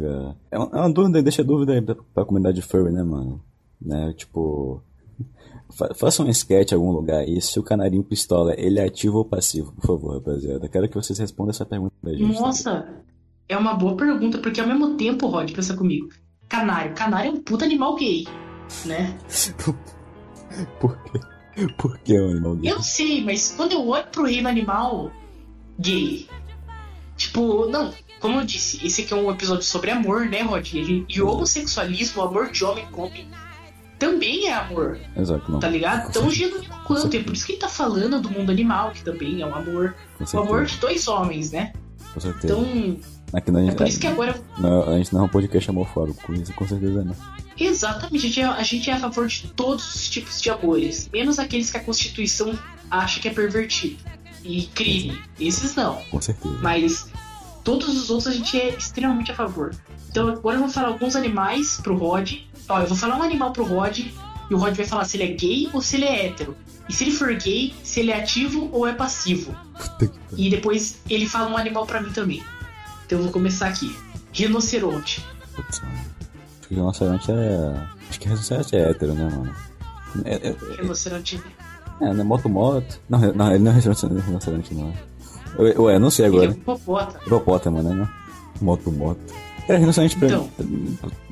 é, 0.52 0.58
uma, 0.58 0.70
é 0.74 0.80
uma 0.80 0.92
dúvida, 0.92 1.22
deixa 1.22 1.42
a 1.42 1.46
dúvida 1.46 1.74
aí 1.74 1.82
pra, 1.82 1.96
pra 1.96 2.26
comunidade 2.26 2.62
furry, 2.62 2.92
né, 2.92 3.04
mano? 3.04 3.42
Né, 3.82 4.14
tipo... 4.14 4.82
Fa, 5.72 5.94
faça 5.94 6.24
um 6.24 6.30
sketch 6.30 6.72
em 6.72 6.76
algum 6.76 6.92
lugar 6.92 7.20
aí, 7.20 7.40
se 7.40 7.60
o 7.60 7.64
canarinho 7.64 8.04
pistola, 8.04 8.56
ele 8.58 8.80
é 8.80 8.86
ativo 8.86 9.20
ou 9.20 9.26
passivo, 9.26 9.72
por 9.74 9.86
favor, 9.86 10.14
rapaziada. 10.16 10.68
Quero 10.68 10.90
que 10.90 10.96
vocês 10.96 11.20
respondam 11.20 11.52
essa 11.52 11.64
pergunta 11.64 11.94
pra 12.02 12.12
gente. 12.12 12.34
Tá 12.34 12.42
Nossa, 12.42 12.82
tá 12.82 13.00
é 13.50 13.58
uma 13.58 13.74
boa 13.74 13.98
pergunta, 13.98 14.38
porque 14.38 14.62
ao 14.62 14.68
mesmo 14.68 14.96
tempo, 14.96 15.28
Rod, 15.28 15.52
pensa 15.52 15.76
comigo. 15.76 16.10
Canário, 16.48 16.94
canário 16.94 17.30
é 17.30 17.34
um 17.34 17.42
puta 17.42 17.66
animal 17.66 17.96
gay, 17.96 18.28
né? 18.86 19.18
por 20.80 20.96
quê? 21.04 21.20
Por 21.78 21.98
que 22.00 22.16
é 22.16 22.22
um 22.22 22.30
animal 22.30 22.56
gay? 22.56 22.72
Eu 22.72 22.82
sei, 22.82 23.24
mas 23.24 23.52
quando 23.58 23.72
eu 23.74 23.88
olho 23.88 24.06
pro 24.12 24.26
reino 24.26 24.48
animal 24.48 25.12
gay, 25.80 26.28
Tipo, 27.20 27.68
não, 27.68 27.94
como 28.22 28.40
eu 28.40 28.46
disse, 28.46 28.80
esse 28.86 29.02
aqui 29.02 29.14
é 29.14 29.18
um 29.18 29.30
episódio 29.30 29.64
sobre 29.64 29.92
amor, 29.92 30.26
né, 30.26 30.42
Rod? 30.42 30.74
E, 30.74 31.06
e 31.08 31.22
o 31.22 31.28
homossexualismo, 31.28 32.22
o 32.22 32.26
amor 32.26 32.50
de 32.50 32.64
homem 32.64 32.86
com 32.94 33.08
homem, 33.08 33.28
também 34.00 34.48
é 34.48 34.54
amor. 34.54 34.98
Exato, 35.18 35.52
não. 35.52 35.60
Tá 35.60 35.68
ligado? 35.68 36.14
Tão 36.14 36.32
genuíno 36.32 36.74
quanto. 36.86 37.14
É 37.14 37.22
por 37.22 37.34
isso 37.34 37.46
que 37.46 37.52
ele 37.52 37.60
tá 37.60 37.68
falando 37.68 38.22
do 38.22 38.32
mundo 38.32 38.50
animal, 38.50 38.92
que 38.92 39.04
também 39.04 39.42
é 39.42 39.46
um 39.46 39.54
amor. 39.54 39.94
O 40.34 40.38
amor 40.38 40.66
de 40.66 40.78
dois 40.78 41.10
homens, 41.10 41.52
né? 41.52 41.74
Com 42.14 42.22
certeza. 42.22 42.54
Então. 42.58 42.98
Aqui 43.34 43.52
não, 43.52 43.70
é 43.70 43.76
por 43.76 43.86
isso 43.86 44.00
que 44.00 44.08
agora. 44.08 44.42
Não, 44.58 44.90
a 44.90 44.98
gente 44.98 45.14
não 45.14 45.22
é 45.22 45.24
um 45.26 45.30
podcast 45.30 45.70
amorfóbico, 45.70 46.26
com 46.26 46.34
isso 46.34 46.54
com 46.54 46.66
certeza 46.66 47.04
não. 47.04 47.16
Exatamente, 47.60 48.16
a 48.16 48.30
gente, 48.30 48.42
é, 48.42 48.46
a 48.46 48.64
gente 48.64 48.90
é 48.90 48.94
a 48.94 49.00
favor 49.00 49.28
de 49.28 49.48
todos 49.50 49.94
os 49.94 50.10
tipos 50.10 50.42
de 50.42 50.50
amores, 50.50 51.10
menos 51.12 51.38
aqueles 51.38 51.70
que 51.70 51.78
a 51.78 51.82
Constituição 51.84 52.58
acha 52.90 53.20
que 53.20 53.28
é 53.28 53.34
pervertido 53.34 53.98
e 54.44 54.64
crime. 54.68 55.22
Esses 55.40 55.76
não. 55.76 55.96
Com 56.12 56.22
certeza. 56.22 56.58
Mas 56.62 57.08
todos 57.64 57.90
os 57.90 58.10
outros 58.10 58.28
a 58.28 58.36
gente 58.36 58.60
é 58.60 58.70
extremamente 58.70 59.32
a 59.32 59.36
favor. 59.36 59.76
Então 60.10 60.28
agora 60.28 60.58
eu 60.58 60.62
vou 60.62 60.70
falar 60.70 60.88
alguns 60.88 61.16
animais 61.16 61.80
pro 61.82 61.96
Rod. 61.96 62.34
Ó, 62.68 62.80
eu 62.80 62.88
vou 62.88 62.98
falar 62.98 63.18
um 63.18 63.24
animal 63.24 63.52
pro 63.52 63.64
Rod 63.64 64.00
e 64.00 64.54
o 64.54 64.58
Rod 64.58 64.76
vai 64.76 64.86
falar 64.86 65.06
se 65.06 65.18
ele 65.18 65.32
é 65.32 65.36
gay 65.36 65.70
ou 65.74 65.82
se 65.82 65.96
ele 65.98 66.06
é 66.06 66.26
hétero. 66.28 66.56
E 66.88 66.94
se 66.94 67.04
ele 67.04 67.12
for 67.12 67.34
gay, 67.36 67.76
se 67.84 68.00
ele 68.00 68.12
é 68.12 68.20
ativo 68.20 68.70
ou 68.72 68.88
é 68.88 68.94
passivo. 68.94 69.56
E 70.36 70.50
depois 70.50 71.00
ele 71.08 71.28
fala 71.28 71.50
um 71.50 71.58
animal 71.58 71.86
para 71.86 72.02
mim 72.02 72.12
também. 72.12 72.44
Então 73.06 73.20
eu 73.20 73.24
vou 73.26 73.32
começar 73.32 73.68
aqui. 73.68 73.96
Rinoceronte. 74.34 75.24
Putz, 75.56 75.82
rinoceronte 76.70 77.32
é. 77.32 77.88
Acho 78.10 78.20
que 78.20 78.28
rinoceronte 78.28 78.76
é 78.76 78.90
hétero, 78.90 79.14
né, 79.14 79.30
mano? 79.30 79.56
É, 80.26 80.36
é, 80.36 80.50
é... 80.50 80.82
Rinoceronte 80.82 81.40
é, 82.02 82.14
não 82.14 82.22
é 82.22 82.24
moto-moto. 82.24 83.00
Não, 83.10 83.20
não, 83.34 83.50
ele 83.52 83.64
não 83.64 83.72
é 83.72 83.76
rinoceronte, 83.76 84.74
não. 84.74 84.94
Ué, 85.58 86.00
não 86.00 86.10
sei 86.10 86.26
agora. 86.26 86.46
Ele 86.46 86.54
é 86.54 86.56
hipopótamo. 86.56 87.24
Hipopótamo, 87.26 87.84
né? 87.84 88.10
Moto-moto. 88.62 89.20
Cara, 89.68 89.80
rinoceronte 89.80 90.18
pra 90.18 90.28
então. 90.28 90.50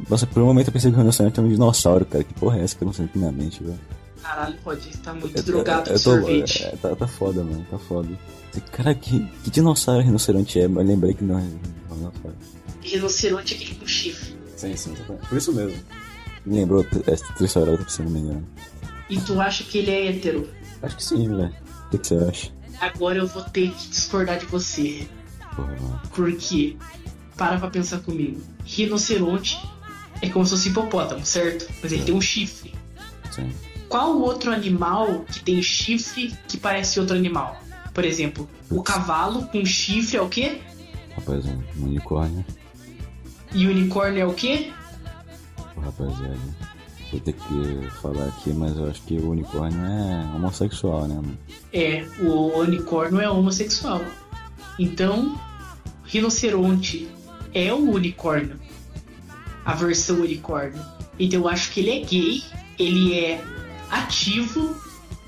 Nossa, 0.10 0.28
por 0.28 0.44
um 0.44 0.46
momento 0.46 0.68
eu 0.68 0.74
pensei 0.74 0.92
que 0.92 0.98
o 0.98 1.00
rinoceronte 1.00 1.40
é 1.40 1.44
um 1.44 1.50
dinossauro, 1.50 2.06
cara. 2.06 2.24
Que 2.24 2.34
porra 2.34 2.60
é 2.60 2.64
essa 2.64 2.76
que 2.76 2.84
eu 2.84 2.86
não 2.86 2.94
sei 2.94 3.06
na 3.06 3.12
minha 3.16 3.32
mente, 3.32 3.64
velho? 3.64 3.80
Caralho, 4.22 4.56
pode 4.64 4.98
tá 4.98 5.14
muito 5.14 5.38
eu, 5.38 5.44
drogado 5.44 5.90
eu, 5.90 5.96
eu 5.96 6.04
tô, 6.04 6.12
sorvete. 6.12 6.66
É, 6.66 6.76
tá, 6.76 6.96
tá 6.96 7.08
foda, 7.08 7.44
mano, 7.44 7.66
tá 7.70 7.78
foda. 7.78 8.10
Cara, 8.72 8.94
que, 8.94 9.26
que 9.44 9.50
dinossauro 9.50 10.04
rinoceronte 10.04 10.60
é? 10.60 10.68
Mas 10.68 10.86
lembrei 10.86 11.14
que 11.14 11.24
não 11.24 11.40
é 11.40 11.44
dinossauro. 11.90 12.36
Rinoceronte 12.82 13.54
é 13.54 13.58
aquele 13.58 13.76
com 13.76 13.88
chifre. 13.88 14.36
Sim, 14.56 14.76
sim, 14.76 14.94
tá 14.94 15.14
por 15.14 15.38
isso 15.38 15.54
mesmo. 15.54 15.78
Me 16.46 16.56
lembrou 16.56 16.86
essa 17.06 17.26
Triceratops, 17.34 17.94
se 17.94 18.02
não 18.02 18.12
me 18.12 18.20
engano. 18.20 18.48
E 19.10 19.20
tu 19.20 19.40
acha 19.40 19.64
que 19.64 19.78
ele 19.78 19.92
é 19.92 20.08
hétero? 20.10 20.50
Acho 20.82 20.96
que 20.98 21.04
sim, 21.04 21.28
velho. 21.28 21.56
O 21.86 21.90
que, 21.90 21.98
que 21.98 22.08
você 22.08 22.16
acha? 22.16 22.52
Agora 22.80 23.18
eu 23.18 23.28
vou 23.28 23.44
ter 23.44 23.72
que 23.72 23.88
discordar 23.90 24.38
de 24.38 24.46
você. 24.46 25.08
Porra, 25.56 25.76
mano. 25.82 26.02
Porque, 26.14 26.78
para 27.36 27.58
pra 27.58 27.70
pensar 27.70 28.00
comigo, 28.00 28.42
rinoceronte 28.66 29.58
é 30.22 30.30
como 30.30 30.46
se 30.46 30.52
fosse 30.52 30.70
hipopótamo, 30.70 31.26
certo? 31.26 31.68
Mas 31.82 31.92
ele 31.92 32.04
tem 32.04 32.14
um 32.14 32.22
chifre. 32.22 32.74
Sim. 33.32 33.52
Qual 33.90 34.20
outro 34.20 34.52
animal 34.52 35.22
que 35.22 35.42
tem 35.42 35.62
chifre 35.62 36.36
que 36.48 36.58
parece 36.58 37.00
outro 37.00 37.16
animal? 37.16 37.62
Por 37.94 38.04
exemplo, 38.04 38.50
o 38.70 38.84
cavalo 38.84 39.48
com 39.48 39.66
chifre 39.66 40.18
é 40.18 40.22
o 40.22 40.30
quê? 40.30 40.62
Rapaz, 41.16 41.46
um, 41.46 41.64
unicórnio. 41.78 42.46
E 43.54 43.66
o 43.66 43.72
unicórnio 43.72 44.22
é 44.22 44.26
o 44.26 44.34
quê? 44.34 44.72
Rapaziada. 45.82 46.38
Vou 47.12 47.20
ter 47.22 47.34
que 47.34 47.90
falar 48.02 48.26
aqui, 48.26 48.52
mas 48.52 48.76
eu 48.76 48.90
acho 48.90 49.02
que 49.04 49.18
o 49.18 49.30
unicórnio 49.30 49.80
é 49.86 50.36
homossexual, 50.36 51.08
né, 51.08 51.16
mano? 51.16 51.38
É, 51.72 52.06
o 52.20 52.60
unicórnio 52.60 53.22
é 53.22 53.30
homossexual. 53.30 54.02
Então, 54.78 55.40
rinoceronte 56.04 57.08
é 57.54 57.72
o 57.74 57.92
unicórnio. 57.92 58.60
A 59.66 59.74
versão 59.74 60.18
unicórnio. 60.18 60.84
Então 61.20 61.42
eu 61.42 61.48
acho 61.48 61.72
que 61.72 61.80
ele 61.80 61.92
é 61.92 62.00
gay, 62.06 62.44
ele 62.78 63.18
é 63.18 63.44
ativo 63.90 64.76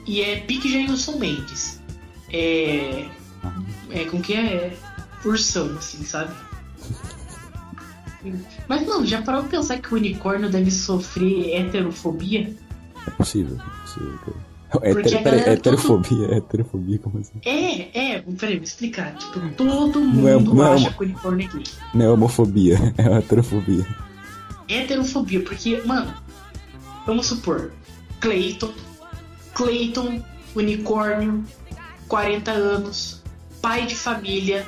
e 0.05 0.21
é 0.21 0.37
pique 0.37 0.71
Jailson 0.71 1.17
Mendes. 1.17 1.81
É. 2.31 3.05
É 3.89 4.05
com 4.05 4.21
que 4.21 4.33
é 4.33 4.77
ursão, 5.25 5.75
assim, 5.77 6.03
sabe? 6.03 6.33
Mas 8.67 8.85
não, 8.85 9.05
já 9.05 9.21
parou 9.21 9.41
pra 9.41 9.49
pensar 9.51 9.77
que 9.79 9.93
o 9.93 9.97
unicórnio 9.97 10.49
deve 10.49 10.69
sofrer 10.71 11.55
heterofobia? 11.55 12.53
É 13.07 13.09
possível, 13.11 13.57
é 13.57 13.81
possível. 13.81 14.19
cara. 14.25 14.49
Porque 14.71 14.87
a 14.87 14.91
Heter, 14.91 15.23
peraí, 15.23 15.23
galera 15.39 15.53
heterofobia, 15.53 16.27
heterofobia, 16.37 16.99
como 16.99 17.17
assim? 17.19 17.39
É, 17.43 18.15
é, 18.17 18.21
peraí, 18.37 18.55
vou 18.57 18.63
explicar. 18.63 19.15
Tipo, 19.15 19.39
todo 19.55 19.99
Não 19.99 20.27
é- 20.27 20.35
mundo 20.35 20.53
não 20.53 20.63
é 20.67 20.73
acha 20.73 20.83
uma- 20.89 20.93
que 20.93 20.99
o 21.01 21.05
unicórnio 21.05 21.47
é 21.49 21.51
gay. 21.53 21.63
Não 21.93 22.05
é 22.05 22.09
homofobia, 22.11 22.77
é 22.97 23.17
heterofobia. 23.17 23.87
Heterofobia, 24.67 25.39
porque, 25.41 25.81
mano, 25.85 26.13
vamos 27.07 27.25
supor, 27.25 27.71
Clayton, 28.19 28.71
Clayton, 29.55 30.21
unicórnio, 30.55 31.43
40 32.07 32.51
anos, 32.51 33.23
pai 33.61 33.87
de 33.87 33.95
família, 33.95 34.67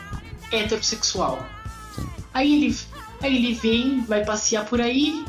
heterossexual. 0.52 1.46
Aí 2.34 2.64
ele, 2.66 2.76
aí 3.22 3.36
ele 3.36 3.54
vem, 3.54 4.02
vai 4.02 4.26
passear 4.26 4.66
por 4.66 4.82
aí, 4.82 5.24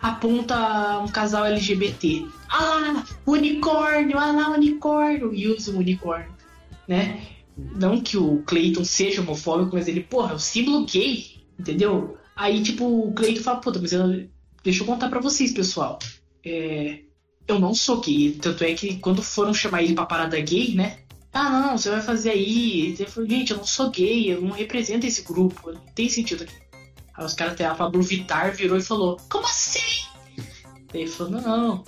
aponta 0.00 0.98
um 0.98 1.08
casal 1.08 1.44
LGBT. 1.46 2.26
Ah 2.48 2.62
lá, 2.62 3.04
unicórnio, 3.26 4.18
ah 4.18 4.32
lá, 4.32 4.50
unicórnio, 4.50 5.34
e 5.34 5.48
usa 5.48 5.72
o 5.72 5.78
unicórnio, 5.78 6.32
né? 6.86 7.22
Não 7.56 8.00
que 8.00 8.16
o 8.16 8.42
Clayton 8.46 8.84
seja 8.84 9.22
homofóbico, 9.22 9.76
mas 9.76 9.88
ele, 9.88 10.02
porra, 10.02 10.32
é 10.32 10.36
o 10.36 10.38
símbolo 10.38 10.84
gay, 10.84 11.24
entendeu? 11.58 12.18
Aí, 12.34 12.62
tipo, 12.62 12.84
o 12.84 13.12
Clayton 13.12 13.42
fala, 13.42 13.60
puta, 13.60 13.78
mas 13.80 13.92
eu, 13.92 14.28
deixa 14.62 14.82
eu 14.82 14.86
contar 14.86 15.08
pra 15.08 15.20
vocês, 15.20 15.52
pessoal. 15.52 15.98
É, 16.44 17.00
eu 17.48 17.58
não 17.58 17.74
sou 17.74 18.00
gay, 18.00 18.32
tanto 18.32 18.62
é 18.62 18.74
que 18.74 18.98
quando 18.98 19.22
foram 19.22 19.54
chamar 19.54 19.82
ele 19.82 19.94
pra 19.94 20.04
parada 20.04 20.38
gay, 20.40 20.74
né? 20.74 20.98
Ah, 21.32 21.50
não, 21.50 21.78
você 21.78 21.90
vai 21.90 22.00
fazer 22.00 22.30
aí. 22.30 22.94
Ele 22.98 23.06
falou, 23.06 23.28
gente, 23.28 23.50
eu 23.50 23.58
não 23.58 23.66
sou 23.66 23.90
gay, 23.90 24.32
eu 24.32 24.40
não 24.40 24.52
represento 24.52 25.06
esse 25.06 25.22
grupo, 25.22 25.70
não 25.70 25.80
tem 25.94 26.08
sentido 26.08 26.44
aqui. 26.44 26.54
Aí 27.16 27.24
os 27.24 27.34
caras 27.34 27.54
até 27.54 27.64
a 27.64 27.74
Pablo 27.74 28.02
Vittar 28.02 28.54
virou 28.54 28.76
e 28.76 28.82
falou, 28.82 29.16
como 29.30 29.44
assim? 29.46 29.78
Ele 30.92 31.06
falou, 31.08 31.32
não, 31.40 31.84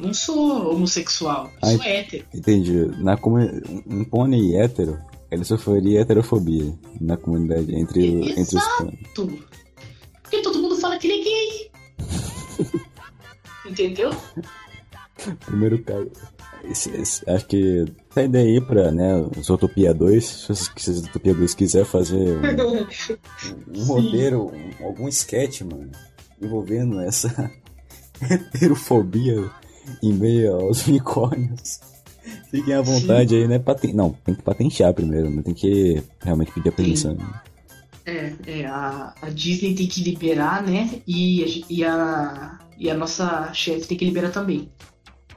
não 0.00 0.14
sou 0.14 0.74
homossexual, 0.74 1.50
eu 1.62 1.68
sou 1.76 1.82
hétero. 1.82 2.24
Entendi. 2.34 2.86
Na 3.02 3.16
comuni... 3.16 3.50
Um 3.86 4.04
pônei 4.04 4.56
hétero, 4.56 4.98
ele 5.30 5.44
sofreria 5.44 6.00
heterofobia 6.00 6.72
na 7.00 7.16
comunidade, 7.16 7.74
entre, 7.74 8.10
o- 8.10 8.24
entre 8.24 8.40
os 8.42 8.52
Exato. 8.52 8.76
pôneis. 8.84 8.98
Tudo. 9.14 9.44
Porque 10.22 10.42
todo 10.42 10.58
mundo 10.60 10.76
fala 10.76 10.98
que 10.98 11.06
ele 11.08 11.20
é 11.20 11.24
gay. 11.24 11.70
Entendeu? 13.66 14.10
Primeiro 15.46 15.82
cara. 15.82 16.06
esse- 16.64 16.90
esse- 16.90 17.30
acho 17.30 17.46
que 17.46 17.84
tá 18.14 18.20
a 18.20 18.24
ideia 18.24 18.46
aí 18.46 18.60
pra, 18.60 18.90
né, 18.90 19.14
os 19.36 19.48
Utopia 19.50 19.92
2, 19.92 20.24
se 20.24 20.52
os 20.52 20.68
Utopia 21.06 21.34
2 21.34 21.54
quiser 21.54 21.84
fazer 21.84 22.16
um, 22.38 22.86
um 23.80 23.84
roteiro, 23.84 24.46
um- 24.46 24.86
algum 24.86 25.08
sketch, 25.08 25.62
mano, 25.62 25.90
envolvendo 26.40 27.00
essa 27.00 27.50
heterofobia 28.30 29.50
em 30.02 30.12
meio 30.12 30.54
aos 30.56 30.86
unicórnios. 30.86 31.80
Fiquem 32.50 32.74
à 32.74 32.80
vontade 32.80 33.34
aí, 33.34 33.46
né? 33.46 33.58
Paten... 33.58 33.92
Não, 33.92 34.10
tem 34.24 34.34
que 34.34 34.42
patentear 34.42 34.94
primeiro, 34.94 35.28
né? 35.28 35.42
Tem 35.42 35.52
que 35.54 36.02
realmente 36.22 36.52
pedir 36.52 36.68
a 36.70 36.72
permissão. 36.72 37.16
É, 38.06 38.32
é 38.46 38.66
a, 38.66 39.14
a 39.20 39.28
Disney 39.30 39.74
tem 39.74 39.86
que 39.86 40.02
liberar, 40.02 40.62
né? 40.62 41.02
E, 41.06 41.42
a- 41.44 41.64
e, 41.68 41.84
a, 41.84 42.58
e 42.78 42.90
a 42.90 42.94
nossa 42.94 43.52
chefe 43.52 43.86
tem 43.88 43.98
que 43.98 44.04
liberar 44.04 44.30
também. 44.30 44.70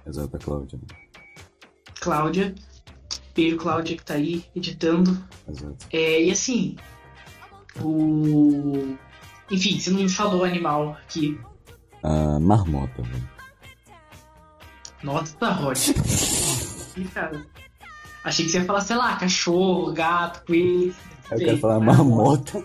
Exato, 0.06 0.38
Cláudia. 0.40 0.80
Cláudia. 2.00 2.56
Beijo, 3.38 3.58
Cláudia, 3.58 3.96
que 3.96 4.04
tá 4.04 4.16
aí 4.16 4.44
editando. 4.56 5.16
Exato. 5.48 5.86
É, 5.94 6.24
e 6.24 6.32
assim, 6.32 6.76
o. 7.80 8.96
Enfim, 9.52 9.80
você 9.80 9.92
não 9.92 10.00
me 10.00 10.10
falou 10.10 10.44
animal 10.44 10.98
aqui. 11.04 11.40
A 12.02 12.40
marmota, 12.40 13.04
velho. 13.04 13.30
Nossa, 15.04 15.52
Rod. 15.52 15.78
Ih, 16.98 17.06
cara. 17.14 17.46
Achei 18.24 18.44
que 18.46 18.52
você 18.52 18.58
ia 18.58 18.66
falar, 18.66 18.82
sei 18.82 18.96
lá, 18.96 19.16
cachorro, 19.18 19.94
gato, 19.94 20.44
coelho. 20.48 20.96
Eu 21.30 21.38
quero 21.38 21.58
falar 21.60 21.80
marmota. 21.80 22.64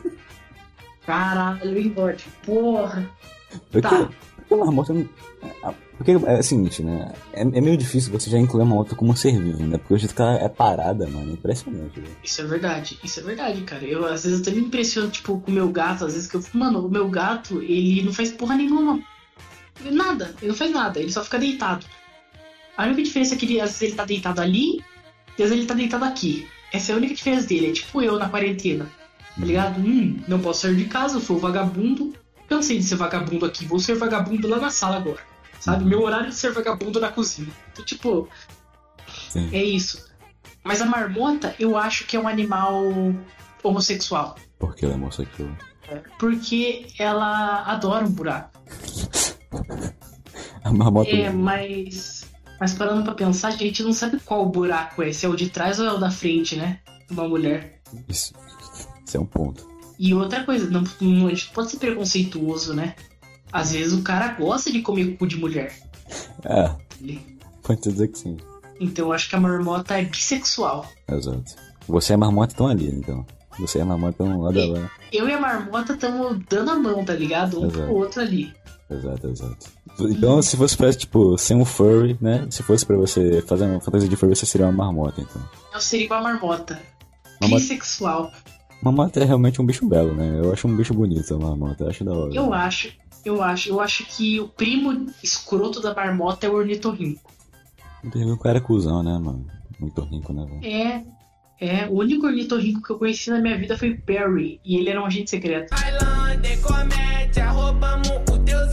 Caralho, 1.05 1.79
hein, 1.79 1.93
Rod? 1.95 2.19
Porra. 2.47 3.11
Porque, 3.71 3.83
Tá. 3.83 4.09
Porque 4.53 4.63
a 4.63 4.67
marmota. 4.67 4.93
não- 4.93 5.09
a- 5.63 5.75
Porque 5.97 6.11
é 6.13 6.17
o 6.17 6.43
seguinte, 6.43 6.83
né? 6.83 7.13
É, 7.33 7.43
é 7.43 7.61
meio 7.61 7.77
difícil 7.77 8.11
você 8.13 8.29
já 8.29 8.37
incluir 8.37 8.63
a 8.63 8.65
marmota 8.65 8.97
como 8.97 9.13
um 9.13 9.17
ser 9.17 9.39
vivo, 9.41 9.63
né? 9.65 9.79
Porque 9.79 9.95
o 9.95 9.99
jeito 9.99 10.15
que 10.15 10.21
ela 10.23 10.35
é 10.35 10.49
parada, 10.49 11.07
mano, 11.07 11.31
é 11.31 11.35
impressionante, 11.35 12.01
velho. 12.01 12.17
Isso 12.25 12.41
é 12.41 12.45
verdade, 12.45 12.99
isso 13.05 13.21
é 13.21 13.23
verdade, 13.23 13.61
cara. 13.63 13.85
Eu 13.85 14.05
às 14.07 14.25
vezes 14.25 14.41
até 14.41 14.51
me 14.51 14.63
impressiono, 14.63 15.11
tipo, 15.11 15.39
com 15.41 15.51
o 15.51 15.55
meu 15.55 15.69
gato, 15.69 16.05
às 16.05 16.15
vezes 16.15 16.29
que 16.29 16.37
eu 16.37 16.43
fico, 16.43 16.59
mano, 16.59 16.85
o 16.85 16.91
meu 16.91 17.09
gato, 17.09 17.63
ele 17.63 18.03
não 18.03 18.13
faz 18.13 18.33
porra 18.33 18.57
nenhuma. 18.57 19.01
Nada, 19.91 20.35
ele 20.41 20.49
não 20.51 20.57
faz 20.57 20.71
nada, 20.73 20.99
ele 21.01 21.13
só 21.13 21.23
fica 21.23 21.39
deitado. 21.39 21.87
A 22.77 22.85
única 22.87 23.03
diferença 23.03 23.35
é 23.35 23.39
que 23.39 23.47
ele, 23.47 23.61
às 23.61 23.71
vezes 23.71 23.83
ele 23.83 23.93
tá 23.95 24.05
deitado 24.05 24.41
ali, 24.41 24.79
e 25.39 25.43
às 25.43 25.51
vezes 25.51 25.59
ele 25.59 25.67
tá 25.67 25.75
deitado 25.75 26.05
aqui. 26.05 26.49
Essa 26.73 26.93
é 26.93 26.95
a 26.95 26.99
única 26.99 27.15
diferença 27.15 27.47
dele, 27.47 27.69
é 27.69 27.73
tipo 27.73 28.03
eu 28.03 28.19
na 28.19 28.29
quarentena. 28.29 28.89
Tá 29.39 29.45
ligado? 29.47 29.81
Hum, 29.81 30.19
não 30.27 30.41
posso 30.41 30.63
sair 30.63 30.75
de 30.77 30.85
casa, 30.87 31.17
eu 31.17 31.21
sou 31.21 31.39
vagabundo. 31.39 32.13
Cansei 32.53 32.77
de 32.77 32.85
ser 32.85 32.97
vagabundo 32.97 33.47
aqui, 33.47 33.65
vou 33.65 33.81
ser 33.81 33.95
vagabundo 33.95 34.47
lá 34.47 34.59
na 34.59 34.69
sala 34.69 34.97
agora. 34.97 35.21
Sabe? 35.59 35.87
Meu 35.87 36.03
horário 36.03 36.29
é 36.29 36.31
ser 36.31 36.53
vagabundo 36.53 37.01
na 37.01 37.09
cozinha. 37.09 37.51
Então, 37.73 37.83
tipo, 37.83 38.29
Sim. 39.31 39.49
é 39.51 39.65
isso. 39.65 40.07
Mas 40.63 40.83
a 40.83 40.85
marmota, 40.85 41.57
eu 41.59 41.79
acho 41.79 42.07
que 42.07 42.15
é 42.15 42.21
um 42.21 42.29
animal 42.29 42.93
homossexual. 43.63 44.37
Porque 44.59 44.85
ela 44.85 44.93
é 44.93 44.97
homossexual. 44.99 45.49
Porque 46.19 46.89
ela 46.99 47.63
adora 47.63 48.05
um 48.05 48.11
buraco. 48.11 48.51
A 50.63 50.71
marmota. 50.71 51.11
É, 51.11 51.31
mas. 51.31 52.31
Mas 52.61 52.75
parando 52.75 53.03
pra 53.03 53.15
pensar, 53.15 53.49
a 53.49 53.53
gente 53.53 53.83
não 53.83 53.95
sabe 53.95 54.21
qual 54.21 54.45
buraco 54.45 55.03
é, 55.03 55.11
se 55.11 55.25
é 55.25 55.29
o 55.29 55.35
de 55.35 55.49
trás 55.49 55.81
ou 55.81 55.87
é 55.87 55.93
o 55.93 55.99
da 55.99 56.11
frente, 56.11 56.55
né? 56.55 56.81
Uma 57.11 57.27
mulher. 57.27 57.81
Isso. 58.07 58.35
Isso 59.07 59.17
é 59.17 59.21
um 59.21 59.27
ponto. 59.27 59.72
E 60.05 60.13
outra 60.15 60.43
coisa, 60.43 60.69
não, 60.69 60.83
não, 61.01 61.27
a 61.29 61.31
gente 61.31 61.51
pode 61.51 61.71
ser 61.71 61.77
preconceituoso, 61.77 62.75
né? 62.75 62.97
Às 63.53 63.71
vezes 63.71 63.93
o 63.93 64.03
cara 64.03 64.29
gosta 64.35 64.73
de 64.73 64.83
comer 64.83 65.17
cu 65.17 65.29
de 65.29 65.37
mulher. 65.37 65.73
É, 66.45 66.75
Ele- 67.01 67.25
pode 67.63 67.83
dizer 67.83 68.09
que 68.09 68.19
sim. 68.19 68.37
Então 68.81 69.07
eu 69.07 69.13
acho 69.13 69.29
que 69.31 69.37
a 69.37 69.41
marmota 69.41 69.97
é 69.97 70.05
bissexual. 70.05 70.85
Exato. 71.09 71.55
Você 71.87 72.13
e 72.13 72.15
a 72.15 72.19
marmota 72.19 72.53
estão 72.53 72.67
ali, 72.67 72.89
então. 72.89 73.25
Você 73.61 73.79
e 73.79 73.81
a 73.83 73.85
marmota 73.85 74.25
estão 74.25 74.41
lado 74.41 74.61
a 74.61 74.65
lado. 74.67 74.91
Eu 75.13 75.29
e 75.29 75.33
a 75.35 75.39
marmota 75.41 75.93
estamos 75.93 76.41
dando 76.51 76.71
a 76.73 76.75
mão, 76.75 77.05
tá 77.05 77.13
ligado? 77.15 77.61
Um 77.61 77.67
Exato. 77.67 77.85
pro 77.85 77.95
outro 77.95 78.21
ali. 78.23 78.53
Exato, 78.91 79.29
exato. 79.29 79.67
Então, 80.01 80.43
se 80.43 80.57
fosse 80.57 80.77
pra, 80.77 80.93
tipo, 80.93 81.39
ser 81.39 81.55
um 81.55 81.65
furry, 81.65 82.19
né? 82.21 82.45
Se 82.51 82.63
fosse 82.65 82.85
pra 82.85 82.97
você 82.97 83.41
fazer 83.43 83.67
uma 83.67 83.81
fantasia 83.81 84.09
de 84.09 84.17
furry, 84.17 84.35
você 84.35 84.47
seria 84.47 84.67
uma 84.67 84.73
marmota, 84.85 85.21
então. 85.21 85.43
Eu 85.73 85.81
seria 85.81 86.09
uma 86.09 86.23
marmota. 86.23 86.81
Marmota- 87.41 87.61
Bissexual. 87.63 88.33
Marmota 88.83 89.21
é 89.21 89.25
realmente 89.25 89.63
um 89.63 89.65
bicho 89.65 89.87
belo, 89.87 90.13
né? 90.13 90.41
Eu 90.43 90.53
acho 90.53 90.67
um 90.67 90.77
bicho 90.77 90.93
bonito 90.93 91.33
a 91.35 91.39
marmota, 91.39 91.85
eu 91.85 91.89
acho 91.89 92.05
da 92.05 92.13
hora. 92.13 92.35
Eu 92.35 92.53
acho, 92.53 92.93
eu 93.25 93.41
acho, 93.41 93.69
eu 93.69 93.81
acho 93.81 94.05
que 94.05 94.41
o 94.41 94.49
primo 94.49 95.07
escroto 95.23 95.81
da 95.81 95.95
marmota 95.95 96.47
é 96.47 96.51
o 96.51 96.55
ornitorrinco. 96.55 97.31
O 98.03 98.37
cara 98.39 98.59
é 98.59 98.61
cuzão, 98.61 99.01
né, 99.03 99.13
mano? 99.13 99.47
Muito 99.79 100.01
rico, 100.03 100.33
né, 100.33 100.45
velho? 100.45 100.75
É, 100.75 101.05
é, 101.61 101.87
o 101.89 102.01
único 102.01 102.27
ornitorrinco 102.27 102.83
que 102.83 102.91
eu 102.91 102.99
conheci 102.99 103.31
na 103.31 103.39
minha 103.39 103.57
vida 103.57 103.79
foi 103.79 103.91
o 103.91 104.03
Perry, 104.03 104.61
e 104.65 104.77
ele 104.77 104.91
era 104.91 105.01
um 105.01 105.07
agente 105.07 105.31
secreto. 105.31 105.71
Bailando 105.71 106.45
em 106.45 106.61
comédia, 106.61 107.51
roubamos 107.51 108.09
os 108.09 108.39
teus 108.39 108.73